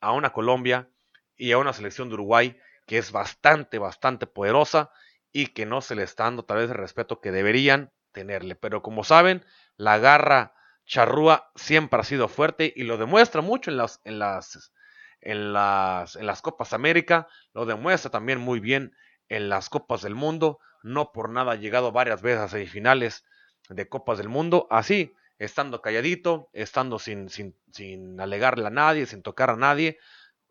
[0.00, 0.90] a una Colombia
[1.36, 4.90] y a una selección de Uruguay que es bastante, bastante poderosa
[5.32, 8.54] y que no se le está dando tal vez el respeto que deberían tenerle.
[8.54, 9.44] Pero como saben,
[9.76, 14.72] la garra Charrúa siempre ha sido fuerte y lo demuestra mucho en las, en las,
[15.20, 18.94] en las, en las Copas América, lo demuestra también muy bien
[19.28, 23.24] en las Copas del Mundo, no por nada ha llegado varias veces a semifinales
[23.68, 29.22] de Copas del Mundo, así, estando calladito, estando sin, sin, sin alegarle a nadie, sin
[29.22, 29.98] tocar a nadie,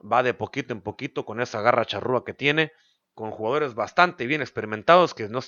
[0.01, 2.71] va de poquito en poquito con esa garra charrúa que tiene,
[3.13, 5.41] con jugadores bastante bien experimentados que, no,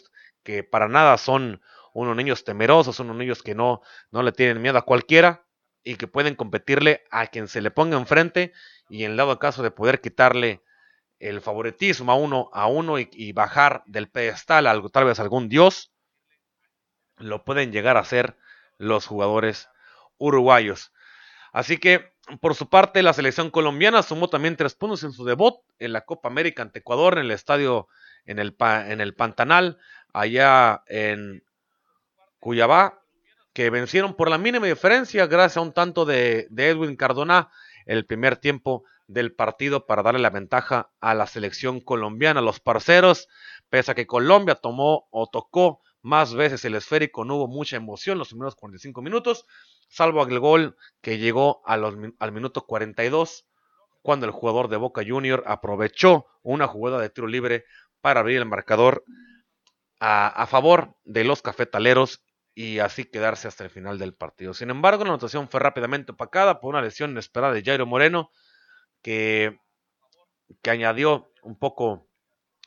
[0.44, 1.62] que para nada son
[1.94, 5.46] unos niños temerosos, unos niños que no, no le tienen miedo a cualquiera
[5.84, 8.54] y que pueden competirle a quien se le ponga enfrente
[8.90, 10.62] y en dado caso de poder quitarle
[11.20, 15.94] el favoritismo a uno a uno y, bajar del pedestal algo, tal vez algún dios,
[17.18, 18.38] lo pueden llegar a hacer
[18.78, 19.70] los jugadores
[20.18, 20.92] uruguayos.
[21.54, 25.56] Así que, por su parte, la selección colombiana sumó también tres puntos en su debut
[25.80, 27.88] en la Copa América ante Ecuador en el estadio
[28.26, 29.78] en el, en el Pantanal,
[30.14, 31.44] allá en
[32.44, 33.02] Cuyabá,
[33.54, 37.50] que vencieron por la mínima diferencia gracias a un tanto de, Edwin Cardona
[37.86, 42.42] el primer tiempo del partido para darle la ventaja a la selección colombiana.
[42.42, 43.30] Los parceros,
[43.70, 48.18] pese a que Colombia tomó o tocó más veces el esférico, no hubo mucha emoción
[48.18, 49.46] los primeros 45 minutos,
[49.88, 53.46] salvo el gol que llegó al minuto 42,
[54.02, 57.64] cuando el jugador de Boca Junior aprovechó una jugada de tiro libre
[58.02, 59.06] para abrir el marcador
[60.02, 62.22] a, a favor de los cafetaleros
[62.56, 64.54] y así quedarse hasta el final del partido.
[64.54, 68.32] Sin embargo, la anotación fue rápidamente opacada por una lesión inesperada de Jairo Moreno,
[69.02, 69.60] que,
[70.62, 72.08] que añadió un poco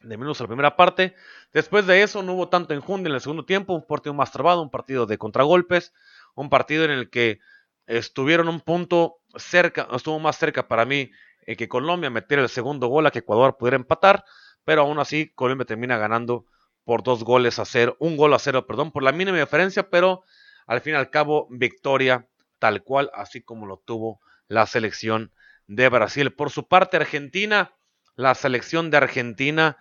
[0.03, 1.14] de menos a la primera parte.
[1.53, 4.62] Después de eso no hubo tanto enjundia en el segundo tiempo, un partido más trabado,
[4.62, 5.92] un partido de contragolpes,
[6.35, 7.38] un partido en el que
[7.87, 11.11] estuvieron un punto cerca, estuvo más cerca para mí
[11.46, 14.25] eh, que Colombia metiera el segundo gol a que Ecuador pudiera empatar,
[14.64, 16.46] pero aún así Colombia termina ganando
[16.87, 20.22] por dos goles a cero, un gol a cero, perdón, por la mínima diferencia, pero
[20.68, 22.29] al fin y al cabo victoria
[22.61, 25.33] tal cual, así como lo tuvo la selección
[25.66, 26.33] de Brasil.
[26.33, 27.75] Por su parte, Argentina,
[28.14, 29.77] la selección de Argentina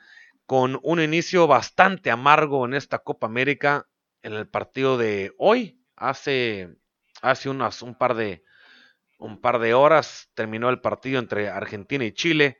[0.47, 3.87] con un inicio bastante amargo en esta Copa América
[4.23, 6.75] en el partido de hoy, hace,
[7.21, 8.43] hace unas, un, par de,
[9.19, 12.57] un par de horas terminó el partido entre Argentina y Chile,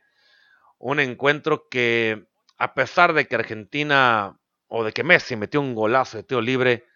[0.78, 2.28] un encuentro que
[2.58, 4.38] a pesar de que Argentina
[4.68, 6.86] o de que Messi metió un golazo de tiro libre,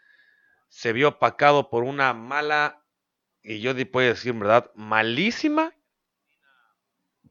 [0.68, 2.82] se vio opacado por una mala,
[3.42, 4.70] y yo puedo decir, ¿verdad?
[4.74, 5.72] Malísima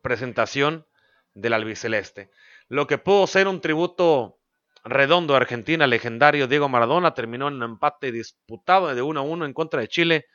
[0.01, 0.85] presentación
[1.33, 2.31] del albiceleste.
[2.67, 4.39] Lo que pudo ser un tributo
[4.83, 9.45] redondo a Argentina, legendario Diego Maradona, terminó en un empate disputado de 1 a 1
[9.45, 10.25] en contra de Chile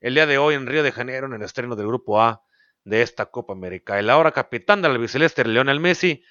[0.00, 2.42] el día de hoy en Río de Janeiro en el estreno del Grupo A
[2.84, 3.98] de esta Copa América.
[3.98, 6.24] El ahora capitán del albiceleste, Lionel Messi,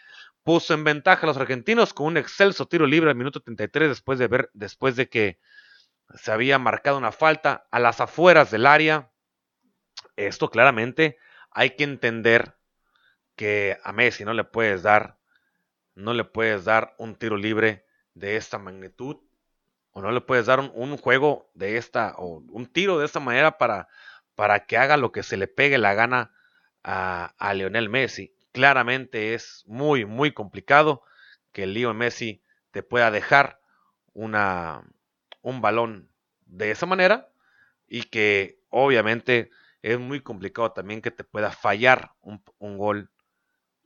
[0.44, 4.20] puso en ventaja a los argentinos con un excelso tiro libre al minuto 33 después
[4.20, 5.40] de ver después de que
[6.16, 9.12] se había marcado una falta a las afueras del área.
[10.16, 11.18] Esto claramente
[11.52, 12.58] hay que entender
[13.36, 15.18] que a Messi no le puedes dar
[15.96, 19.18] no le puedes dar un tiro libre de esta magnitud
[19.92, 23.58] o no le puedes dar un, juego de esta o un tiro de esta manera
[23.58, 23.90] para,
[24.36, 26.34] para que haga lo que se le pegue la gana
[26.84, 28.34] a, a Lionel Messi.
[28.52, 31.04] Claramente es muy, muy complicado
[31.52, 33.60] que Lionel Messi te pueda dejar
[34.14, 34.84] una,
[35.42, 36.10] un balón
[36.46, 37.30] de esa manera
[37.88, 43.10] y que obviamente es muy complicado también que te pueda fallar un, un gol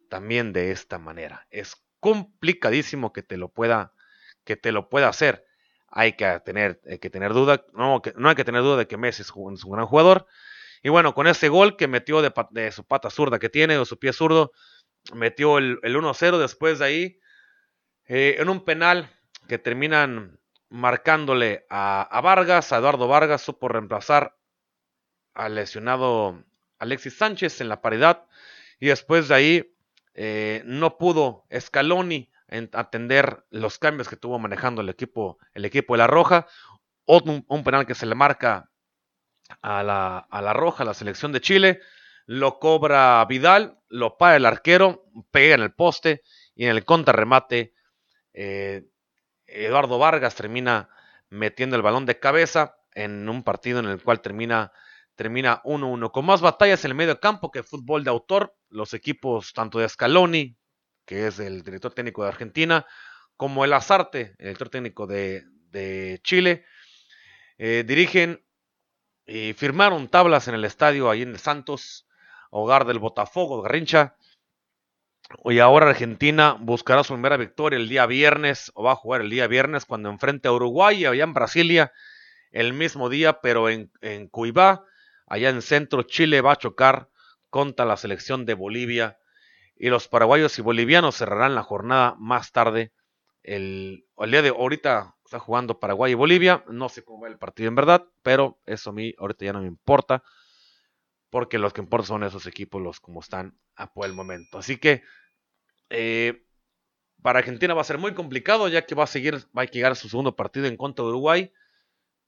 [0.10, 1.48] también de esta manera.
[1.50, 3.94] Es complicadísimo que te lo pueda,
[4.44, 5.46] que te lo pueda hacer.
[5.88, 8.98] Hay que tener, que tener duda, no, que, no hay que tener duda de que
[8.98, 10.28] Messi es un, gran jugador.
[10.86, 13.98] Y bueno, con ese gol que metió de, su pata zurda que tiene, o su
[13.98, 14.52] pie zurdo,
[15.16, 17.20] metió el, 1-0 después de ahí,
[18.06, 19.10] eh, en un penal
[19.48, 24.38] que terminan marcándole a, Vargas, a Eduardo Vargas, supo reemplazar
[25.34, 26.44] al lesionado
[26.78, 28.28] Alexis Sánchez en la paridad.
[28.80, 29.76] Y después de ahí
[30.14, 32.30] eh, no pudo Scaloni
[32.74, 36.46] atender los cambios que tuvo manejando el equipo, el equipo de la Roja.
[37.08, 38.70] Un, un penal que se le marca
[39.62, 41.82] a la, a la Roja, la selección de Chile.
[42.26, 46.24] Lo cobra Vidal, lo para el arquero, pega en el poste
[46.56, 47.74] y en el contrarremate
[48.34, 48.84] eh,
[49.48, 50.90] Eduardo Vargas termina
[51.30, 54.72] metiendo el balón de cabeza en un partido en el cual termina
[55.16, 56.12] termina 1-1.
[56.12, 59.88] Con más batallas en el medio campo que fútbol de autor, los equipos tanto de
[59.88, 60.58] Scaloni,
[61.06, 62.86] que es el director técnico de Argentina,
[63.38, 65.44] como el Azarte, el director técnico de,
[66.24, 66.66] Chile,
[67.58, 68.45] eh, dirigen
[69.26, 72.08] y firmaron tablas en el estadio ahí en Santos,
[72.52, 74.16] hogar del Botafogo, Garrincha.
[75.44, 79.30] Y ahora Argentina buscará su primera victoria el día viernes, o va a jugar el
[79.30, 81.92] día viernes, cuando enfrente a Uruguay, allá en Brasilia,
[82.52, 84.86] el mismo día, pero en, en Cuibá
[85.28, 87.10] allá en centro, Chile va a chocar
[87.50, 89.18] contra la selección de Bolivia
[89.76, 92.94] y los paraguayos y bolivianos cerrarán la jornada más tarde.
[93.44, 97.38] El, el día de ahorita está jugando Paraguay y Bolivia, no sé cómo va el
[97.38, 100.24] partido en verdad, pero eso a mí ahorita ya no me importa,
[101.30, 104.60] porque los que importan son esos equipos, los como están a por el momento.
[104.60, 105.04] Así que
[105.90, 106.46] eh,
[107.22, 109.92] para Argentina va a ser muy complicado, ya que va a seguir, va a llegar
[109.92, 111.52] a su segundo partido en contra de Uruguay.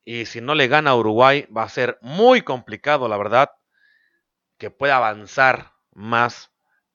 [0.04, 3.52] Y si no le gana a Uruguay, va a ser muy complicado, la verdad,
[4.58, 6.52] que pueda avanzar más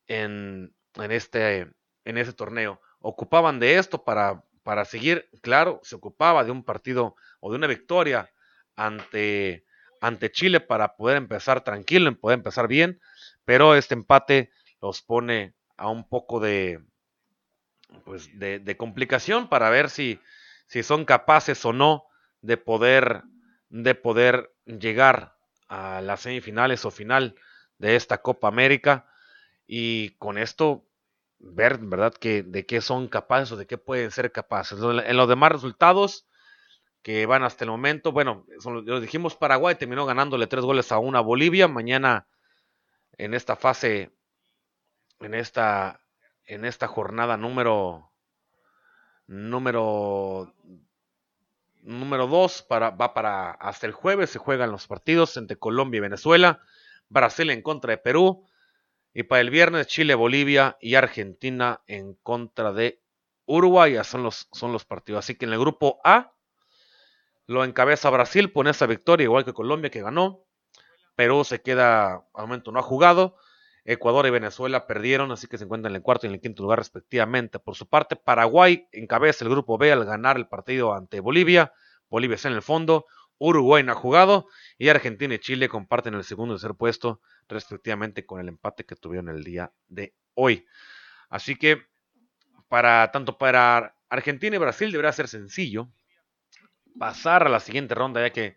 [0.09, 1.71] en, en este,
[2.05, 2.81] en ese torneo.
[2.99, 7.67] Ocupaban de esto para, para seguir, claro, se ocupaba de un partido o de una
[7.67, 8.31] victoria
[8.77, 9.65] ante,
[10.01, 13.01] ante Chile para poder empezar tranquilo, poder empezar bien,
[13.45, 16.85] pero este empate los pone a un poco de,
[18.05, 20.21] pues de, de complicación para ver si,
[20.67, 22.05] si son capaces o no
[22.41, 23.23] de poder,
[23.69, 25.37] de poder llegar
[25.69, 27.35] a las semifinales o final
[27.79, 29.07] de esta Copa América.
[29.67, 30.85] Y con esto
[31.43, 34.79] ver, ¿verdad?, que, de qué son capaces o de qué pueden ser capaces.
[34.81, 36.27] En los demás resultados
[37.03, 41.21] que van hasta el momento, bueno, lo dijimos, Paraguay terminó ganándole tres goles a una
[41.21, 41.67] Bolivia.
[41.69, 42.29] Mañana
[43.19, 44.13] en esta fase,
[45.21, 46.01] en esta,
[46.47, 48.13] en esta jornada número
[49.27, 50.55] número
[51.83, 54.31] número 2 para, va para hasta el jueves.
[54.31, 56.61] Se juegan los partidos entre Colombia y Venezuela.
[57.09, 58.47] Brasil en contra de Perú.
[59.15, 63.03] Y para el viernes Chile, Bolivia y Argentina en contra de
[63.47, 63.97] Uruguay.
[64.05, 65.25] son los, son los partidos.
[65.25, 66.33] Así que en el grupo A
[67.47, 70.45] lo encabeza Brasil por esa victoria, igual que Colombia que ganó.
[71.15, 73.37] Perú se queda, al momento no ha jugado.
[73.85, 76.63] Ecuador y Venezuela perdieron, así que se encuentran en el cuarto y en el quinto
[76.63, 77.59] lugar respectivamente.
[77.59, 81.73] Por su parte, Paraguay encabeza el grupo B al ganar el partido ante Bolivia.
[82.09, 83.07] Bolivia está en el fondo.
[83.45, 84.47] Uruguay no ha jugado
[84.79, 88.95] y Argentina y Chile comparten el segundo y tercer puesto respectivamente con el empate que
[88.95, 90.65] tuvieron el día de hoy.
[91.29, 91.83] Así que
[92.69, 95.91] para tanto para Argentina y Brasil deberá ser sencillo
[96.97, 98.57] pasar a la siguiente ronda ya que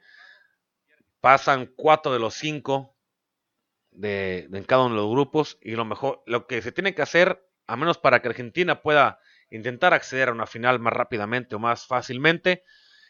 [1.19, 2.95] pasan cuatro de los cinco
[3.89, 7.01] de, en cada uno de los grupos y lo mejor, lo que se tiene que
[7.01, 9.19] hacer, a menos para que Argentina pueda
[9.49, 12.63] intentar acceder a una final más rápidamente o más fácilmente,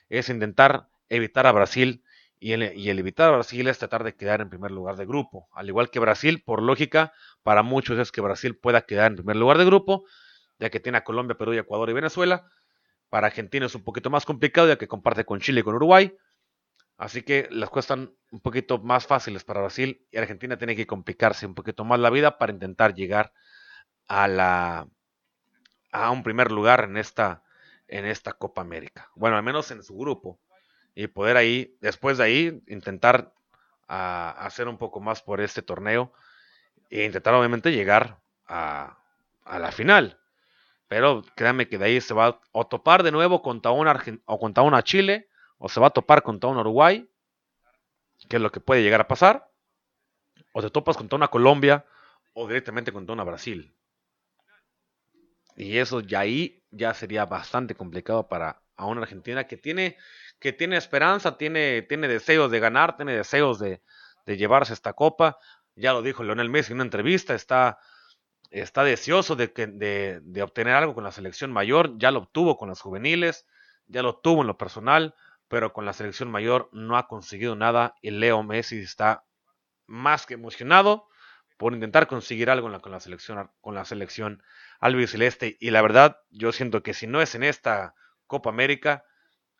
[0.07, 2.03] es intentar evitar a Brasil
[2.39, 2.63] y el,
[2.99, 5.47] evitar a Brasil es tratar de quedar en primer lugar de grupo.
[5.53, 9.37] Al igual que Brasil, por lógica, para muchos es que Brasil pueda quedar en primer
[9.37, 10.05] lugar de grupo,
[10.59, 12.49] ya que tiene a Colombia, Perú, Ecuador y Venezuela.
[13.09, 16.15] Para Argentina es un poquito más complicado, ya que comparte con Chile y con Uruguay.
[16.97, 21.45] Así que las cuestan un poquito más fáciles para Brasil y Argentina tiene que complicarse
[21.45, 23.33] un poquito más la vida para intentar llegar
[24.07, 24.87] a la
[25.91, 27.43] a un primer lugar en esta
[27.87, 29.09] en esta Copa América.
[29.15, 30.39] Bueno, al menos en su grupo
[30.95, 33.33] y poder ahí después de ahí intentar
[33.87, 36.13] a, hacer un poco más por este torneo
[36.89, 38.97] e intentar obviamente llegar a,
[39.45, 40.19] la final.
[40.87, 44.63] Pero créanme que de ahí se va a topar de nuevo contra una, o contra
[44.63, 45.27] una Chile
[45.57, 47.07] o se va a topar contra un Uruguay,
[48.29, 49.51] que es lo que puede llegar a pasar,
[50.53, 51.85] o te topas contra una Colombia
[52.33, 53.75] o directamente contra una Brasil.
[55.57, 59.97] Y eso ya ahí ya sería bastante complicado para a una Argentina que tiene,
[60.39, 63.81] que tiene esperanza, tiene, tiene deseos de ganar, tiene deseos de,
[64.25, 65.37] llevarse esta copa.
[65.75, 67.79] Ya lo dijo Leonel Messi en una entrevista, está,
[68.49, 72.69] está deseoso de, que, de, obtener algo con la selección mayor, ya lo obtuvo con
[72.69, 73.45] las juveniles,
[73.87, 75.15] ya lo tuvo en lo personal,
[75.47, 79.25] pero con la selección mayor no ha conseguido nada y Leo Messi está
[79.85, 81.07] más que emocionado
[81.57, 84.41] por intentar conseguir algo con la selección con la selección
[84.79, 87.93] albiceleste y la verdad yo siento que si no es en esta
[88.27, 89.05] Copa América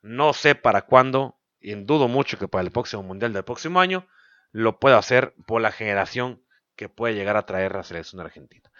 [0.01, 4.07] no sé para cuándo y dudo mucho que para el próximo mundial del próximo año
[4.51, 6.43] lo pueda hacer por la generación
[6.76, 8.72] que puede llegar a traer la selección argentina.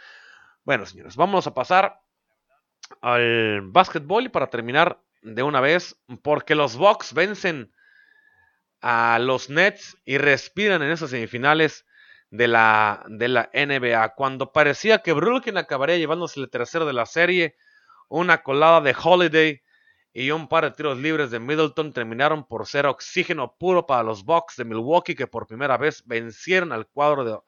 [0.64, 2.00] Bueno, señores, vamos a pasar
[3.02, 7.74] al básquetbol y para terminar de una vez porque los Bucks vencen
[8.82, 11.88] a los Nets y respiran en esas semifinales
[12.30, 14.10] de la, de la NBA.
[14.10, 17.56] Cuando parecía que Brooklyn acabaría llevándose el tercero de la serie,
[18.10, 19.64] una colada de Holiday
[20.18, 24.24] y un par de tiros libres de Middleton terminaron por ser oxígeno puro para los
[24.24, 27.43] Bucks de Milwaukee que por primera vez vencieron al cuadro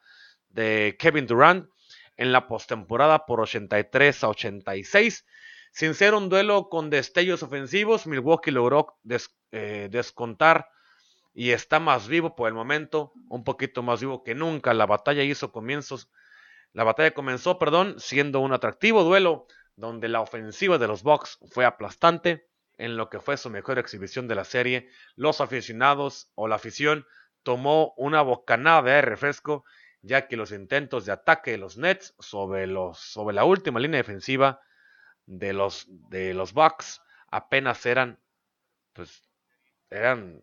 [0.50, 1.70] de, Kevin Durant
[2.18, 5.24] en la postemporada por 83 a 86
[5.72, 8.98] sin ser un duelo con destellos ofensivos, Milwaukee logró
[9.50, 10.68] eh, descontar
[11.32, 14.74] y está más vivo por el momento, un poquito más vivo que nunca.
[14.74, 16.10] La batalla hizo comienzos,
[16.74, 21.64] la batalla comenzó, perdón, siendo un atractivo duelo donde la ofensiva de los Bucks fue
[21.64, 22.48] aplastante
[22.78, 24.88] en lo que fue su mejor exhibición de la serie.
[25.16, 27.06] Los aficionados o la afición
[27.42, 29.64] tomó una bocanada de refresco
[30.02, 33.98] ya que los intentos de ataque de los Nets sobre, los, sobre la última línea
[33.98, 34.60] defensiva
[35.26, 38.18] de los, de los Bucks apenas eran,
[38.92, 39.22] pues,
[39.90, 40.42] eran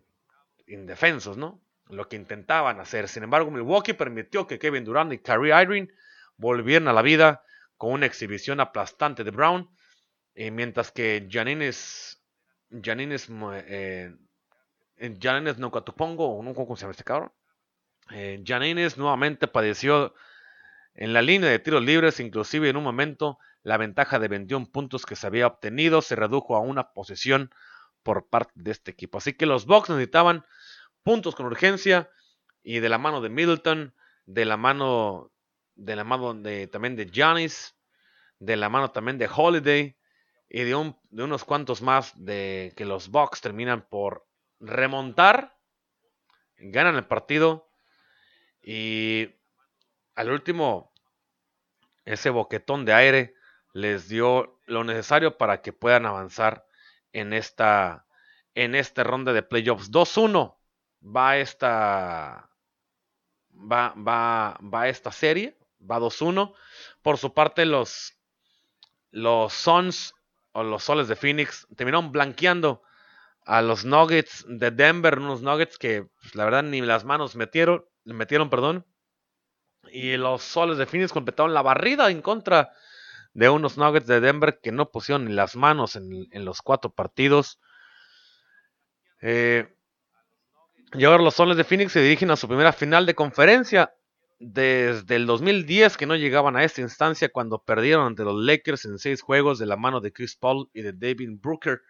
[0.68, 1.62] indefensos, ¿no?
[1.88, 3.08] Lo que intentaban hacer.
[3.08, 5.88] Sin embargo, Milwaukee permitió que Kevin Durant y Kyrie Irving
[6.38, 7.44] volvieran a la vida
[7.78, 9.70] con una exhibición aplastante de Brown,
[10.34, 11.26] y mientras que
[12.82, 14.16] Janines, Janines, eh,
[15.20, 17.32] Janines Nokatupongo, no cómo se llama este cabrón,
[18.12, 20.14] eh, Janines nuevamente padeció
[20.94, 25.06] en la línea de tiros libres, inclusive en un momento la ventaja de 21 puntos
[25.06, 27.52] que se había obtenido se redujo a una posesión
[28.04, 29.18] por parte de este equipo.
[29.18, 30.46] Así que los Bucks necesitaban
[31.04, 32.10] puntos con urgencia
[32.64, 33.94] y de la mano de Middleton,
[34.26, 35.32] de la mano
[35.76, 37.76] de la mano de, también de Giannis,
[38.40, 39.98] de la mano también de Holiday
[40.50, 44.28] y de, un, de unos cuantos más de que los Bucks terminan por
[44.60, 45.58] remontar,
[46.58, 47.70] ganan el partido
[48.62, 49.30] y
[50.16, 50.94] al último
[52.06, 53.36] ese boquetón de aire
[53.74, 56.66] les dio lo necesario para que puedan avanzar
[57.12, 58.06] en esta,
[58.54, 59.92] en esta ronda de playoffs.
[59.92, 60.56] 2-1
[61.04, 62.50] va esta,
[63.52, 66.54] va, va, va esta serie, va 2-1.
[67.02, 68.14] Por su parte, los,
[69.12, 70.14] los Suns
[70.56, 72.82] o los Soles de Phoenix terminaron blanqueando
[73.46, 77.84] a los Nuggets de Denver, unos Nuggets que pues, la verdad ni las manos metieron,
[78.06, 78.86] metieron, perdón.
[79.92, 82.72] Y los Soles de Phoenix completaron la barrida en contra
[83.34, 87.60] de unos Nuggets de Denver que no pusieron ni las manos en, los cuatro partidos.
[89.22, 89.76] Eh,
[90.94, 93.94] y ahora los Soles de Phoenix se dirigen a su primera final de conferencia
[94.40, 99.00] desde el 2010 que no llegaban a esta instancia cuando perdieron ante los Lakers en
[99.00, 101.82] seis juegos de la mano de Chris Paul y de David Brooker.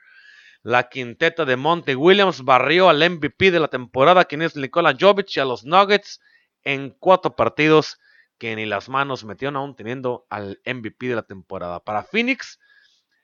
[0.61, 5.35] La quinteta de Monte Williams barrió al MVP de la temporada, quien es Nikola Jovic,
[5.35, 6.21] y a los Nuggets
[6.63, 7.99] en cuatro partidos
[8.37, 11.79] que ni las manos metieron aún teniendo al MVP de la temporada.
[11.79, 12.59] Para Phoenix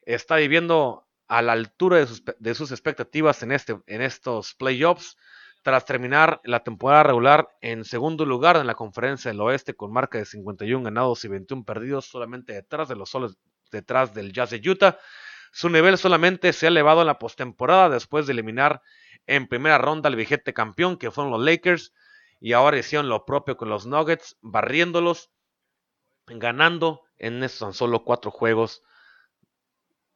[0.04, 2.06] está viviendo a la altura
[2.40, 5.18] de sus, expectativas en, este, en estos playoffs
[5.62, 10.18] tras terminar la temporada regular en segundo lugar en la conferencia del oeste con marca
[10.18, 13.38] de 51 ganados y 21 perdidos solamente detrás de los soles
[13.72, 14.98] detrás del Jazz de Utah.
[15.52, 18.82] Su nivel solamente se ha elevado en la postemporada después de eliminar
[19.28, 21.94] en primera ronda al vigente campeón que fueron los Lakers
[22.40, 25.32] y ahora hicieron lo propio con los Nuggets, barriéndolos,
[26.26, 28.82] ganando en esos tan solo cuatro juegos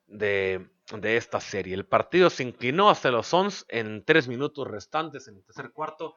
[0.08, 1.74] de, de, esta serie.
[1.74, 6.16] El partido se inclinó hasta los Suns en tres minutos restantes en el tercer cuarto,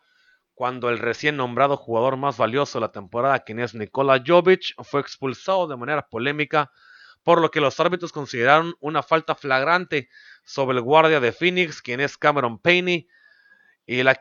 [0.54, 5.00] cuando el recién nombrado jugador más valioso de la temporada, quien es Nikola Jovic, fue
[5.00, 6.72] expulsado de manera polémica,
[7.22, 10.08] por lo que los árbitros consideraron una falta flagrante
[10.44, 13.06] sobre el guardia de Phoenix, quien es Cameron Payne,
[13.86, 14.20] y la,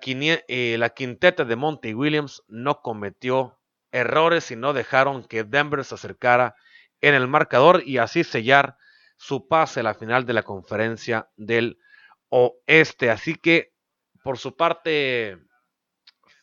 [0.78, 3.60] la quinteta de Monty Williams no cometió
[3.92, 6.56] errores y no dejaron que Denver se acercara
[7.02, 8.78] en el marcador y así sellar
[9.18, 11.80] su pase a la final de la conferencia del
[12.30, 13.10] oeste.
[13.10, 13.74] Así que
[14.24, 15.38] por su parte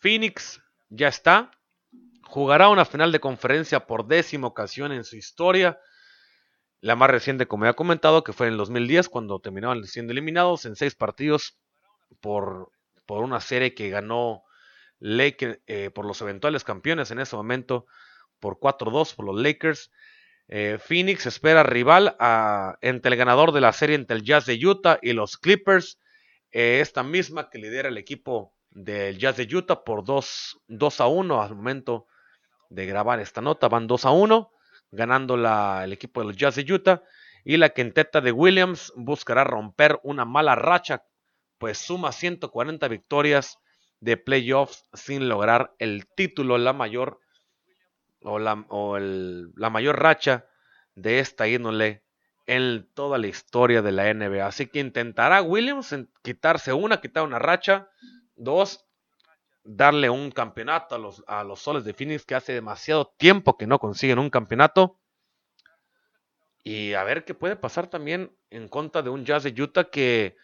[0.00, 0.60] Phoenix
[0.90, 1.50] ya está.
[2.22, 5.78] Jugará una final de conferencia por décima ocasión en su historia.
[6.80, 10.12] La más reciente, como ya he comentado, que fue en el 2010, cuando terminaban siendo
[10.12, 11.58] eliminados en seis partidos
[12.20, 12.72] por,
[13.06, 14.42] por una serie que ganó
[14.98, 17.86] Lakers, eh, por los eventuales campeones en ese momento,
[18.40, 19.90] por 4-2 por los Lakers.
[20.48, 22.16] Eh, Phoenix espera rival
[22.82, 25.98] entre el ganador de la serie entre el Jazz de Utah y los Clippers.
[26.50, 31.06] Eh, esta misma que lidera el equipo del Jazz de Utah por 2, 2 a
[31.06, 32.06] 1 al momento
[32.68, 33.68] de grabar esta nota.
[33.68, 34.52] Van 2 a 1,
[34.90, 37.02] ganando la, el equipo de los Jazz de Utah.
[37.44, 41.04] Y la quinteta de Williams buscará romper una mala racha,
[41.58, 43.58] pues suma 140 victorias
[44.00, 47.20] de playoffs sin lograr el título, la mayor
[48.24, 50.46] o la, o el, la mayor racha
[50.96, 52.02] de esta índole
[52.46, 54.46] en toda la historia de la NBA.
[54.46, 57.88] Así que intentará Williams quitarse una, quitar una racha
[58.36, 58.84] Dos,
[59.62, 63.66] darle un campeonato a los, a los soles de Phoenix que hace demasiado tiempo que
[63.66, 64.98] no consiguen un campeonato.
[66.64, 70.36] Y a ver qué puede pasar también en contra de un Jazz de Utah que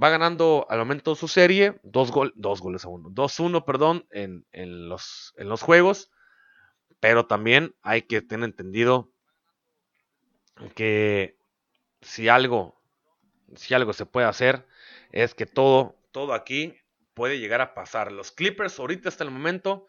[0.00, 4.88] va ganando al momento su serie, dos, dos goles a uno, 2-1, perdón, en, en,
[4.88, 6.10] los, en los juegos.
[7.04, 9.12] Pero también hay que tener entendido
[10.74, 11.36] que
[12.00, 12.80] si algo,
[13.56, 14.66] si algo se puede hacer,
[15.12, 16.74] es que todo, todo aquí
[17.12, 18.10] puede llegar a pasar.
[18.10, 19.86] Los Clippers ahorita hasta el momento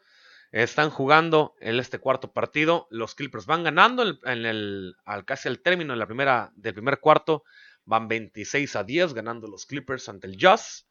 [0.52, 2.86] están jugando en este cuarto partido.
[2.90, 7.44] Los Clippers van ganando en el, al casi al término la primera, del primer cuarto.
[7.86, 10.86] Van 26 a 10 ganando los Clippers ante el Jazz.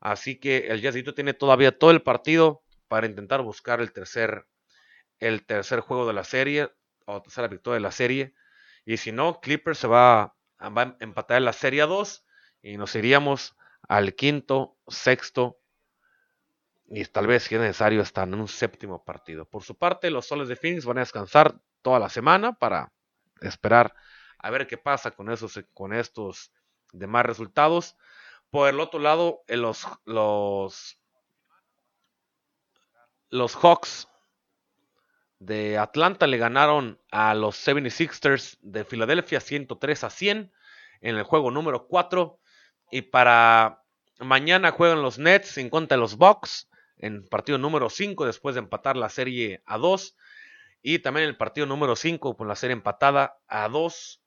[0.00, 4.44] Así que el Jazzito tiene todavía todo el partido para intentar buscar el tercer,
[5.22, 6.72] el tercer juego de la serie
[7.06, 8.34] o tercera victoria de la serie.
[8.84, 12.24] Y si no, Clippers se va, a empatar en la serie 2
[12.62, 13.56] y nos iríamos
[13.88, 15.58] al quinto, sexto
[16.86, 19.44] y tal vez si es necesario estar en un séptimo partido.
[19.44, 22.92] Por su parte, los soles de Phoenix van a descansar toda la semana para
[23.40, 23.94] esperar
[24.38, 26.52] a ver qué pasa con, esos, con estos
[26.92, 27.96] demás resultados.
[28.50, 30.98] Por el otro lado, los, los,
[33.30, 34.08] los Hawks
[35.44, 40.52] de Atlanta le ganaron a los 76ers de Filadelfia 103 a 100
[41.00, 42.38] en el juego número 4.
[42.92, 43.82] Y para
[44.20, 46.68] mañana juegan los Nets en contra de los Bucks
[46.98, 50.16] en partido número 5 después de empatar la serie a 2.
[50.80, 54.22] Y también el partido número 5 con la serie empatada a 2.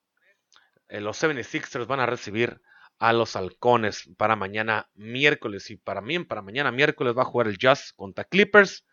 [0.90, 2.62] Eh, los 76ers van a recibir
[3.00, 5.70] a los halcones para mañana miércoles.
[5.72, 8.86] Y para mí, para mañana miércoles va a jugar el Jazz contra Clippers.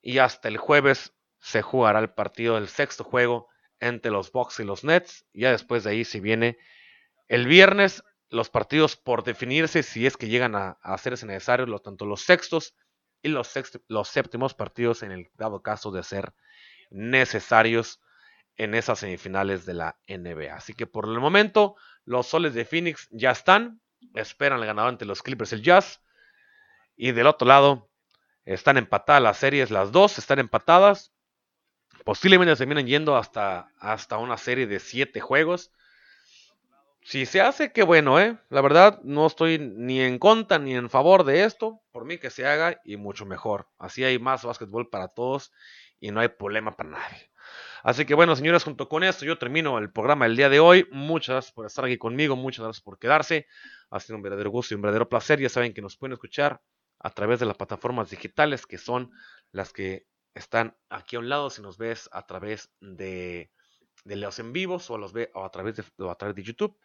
[0.00, 1.12] Y hasta el jueves
[1.42, 3.48] se jugará el partido del sexto juego
[3.80, 5.26] entre los Bucks y los Nets.
[5.34, 6.56] Ya después de ahí, si viene
[7.28, 12.06] el viernes, los partidos por definirse, si es que llegan a, a hacerse necesarios, tanto
[12.06, 12.74] los sextos
[13.22, 13.52] y los,
[13.88, 16.32] los séptimos partidos en el dado caso de ser
[16.90, 18.00] necesarios
[18.56, 20.54] en esas semifinales de la NBA.
[20.54, 21.74] Así que por el momento
[22.04, 23.80] los soles de Phoenix ya están,
[24.14, 26.00] esperan el ganador ante los Clippers, el Jazz.
[26.94, 27.90] Y del otro lado
[28.44, 31.11] están empatadas las series, las dos están empatadas.
[32.04, 35.72] Posiblemente se vienen yendo hasta, hasta una serie de siete juegos.
[37.04, 38.38] Si se hace, qué bueno, ¿eh?
[38.48, 41.80] La verdad, no estoy ni en contra ni en favor de esto.
[41.90, 43.68] Por mí que se haga y mucho mejor.
[43.78, 45.52] Así hay más básquetbol para todos
[46.00, 47.30] y no hay problema para nadie.
[47.82, 50.86] Así que bueno, señores, junto con esto yo termino el programa del día de hoy.
[50.92, 53.46] Muchas gracias por estar aquí conmigo, muchas gracias por quedarse.
[53.90, 55.40] Ha sido un verdadero gusto y un verdadero placer.
[55.40, 56.60] Ya saben que nos pueden escuchar
[57.00, 59.10] a través de las plataformas digitales que son
[59.50, 61.50] las que están aquí a un lado.
[61.50, 63.50] Si nos ves a través de
[64.04, 66.76] de los en vivos o los ve a través de, a través de YouTube.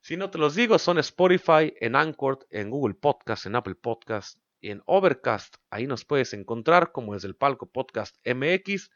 [0.00, 4.38] Si no te los digo, son Spotify, en Anchor, en Google Podcast, en Apple Podcast
[4.60, 5.56] y en Overcast.
[5.70, 8.90] Ahí nos puedes encontrar como desde el palco Podcast MX.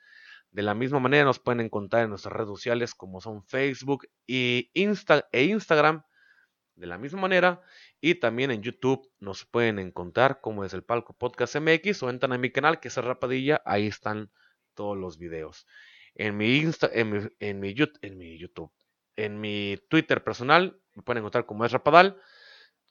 [0.51, 5.27] De la misma manera nos pueden encontrar en nuestras redes sociales como son Facebook Insta
[5.33, 6.03] e Instagram.
[6.79, 7.61] De la misma manera.
[8.01, 12.33] Y también en YouTube nos pueden encontrar como es el Palco Podcast MX o entran
[12.33, 13.61] a mi canal que es Rapadilla.
[13.65, 14.31] Ahí están
[14.75, 15.67] todos los videos.
[16.15, 18.73] En mi, Insta, en mi, en mi, YouTube,
[19.17, 22.21] en mi Twitter personal me pueden encontrar como es Rapadal.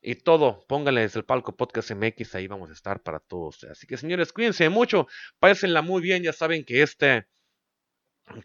[0.01, 3.63] Y todo, pónganle desde el palco Podcast MX, ahí vamos a estar para todos.
[3.63, 5.07] Así que señores, cuídense mucho,
[5.39, 7.27] pásenla muy bien, ya saben que este,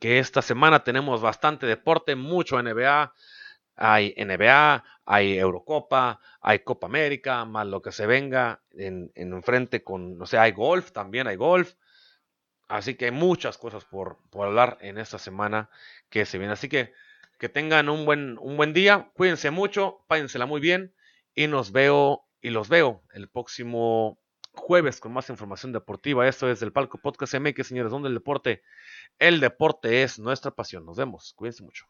[0.00, 3.12] que esta semana tenemos bastante deporte, mucho NBA,
[3.76, 9.82] hay NBA, hay Eurocopa, hay Copa América, más lo que se venga en, en enfrente
[9.82, 11.74] con, no sé, hay golf, también hay golf.
[12.68, 15.68] Así que hay muchas cosas por, por hablar en esta semana
[16.08, 16.54] que se viene.
[16.54, 16.92] Así que
[17.42, 20.94] que tengan un buen, un buen día, cuídense mucho, páyensela muy bien
[21.34, 24.20] y nos veo y los veo el próximo
[24.52, 26.28] jueves con más información deportiva.
[26.28, 28.62] Esto es el Palco Podcast MX, señores, donde el deporte,
[29.18, 30.86] el deporte es nuestra pasión.
[30.86, 31.86] Nos vemos, cuídense mucho.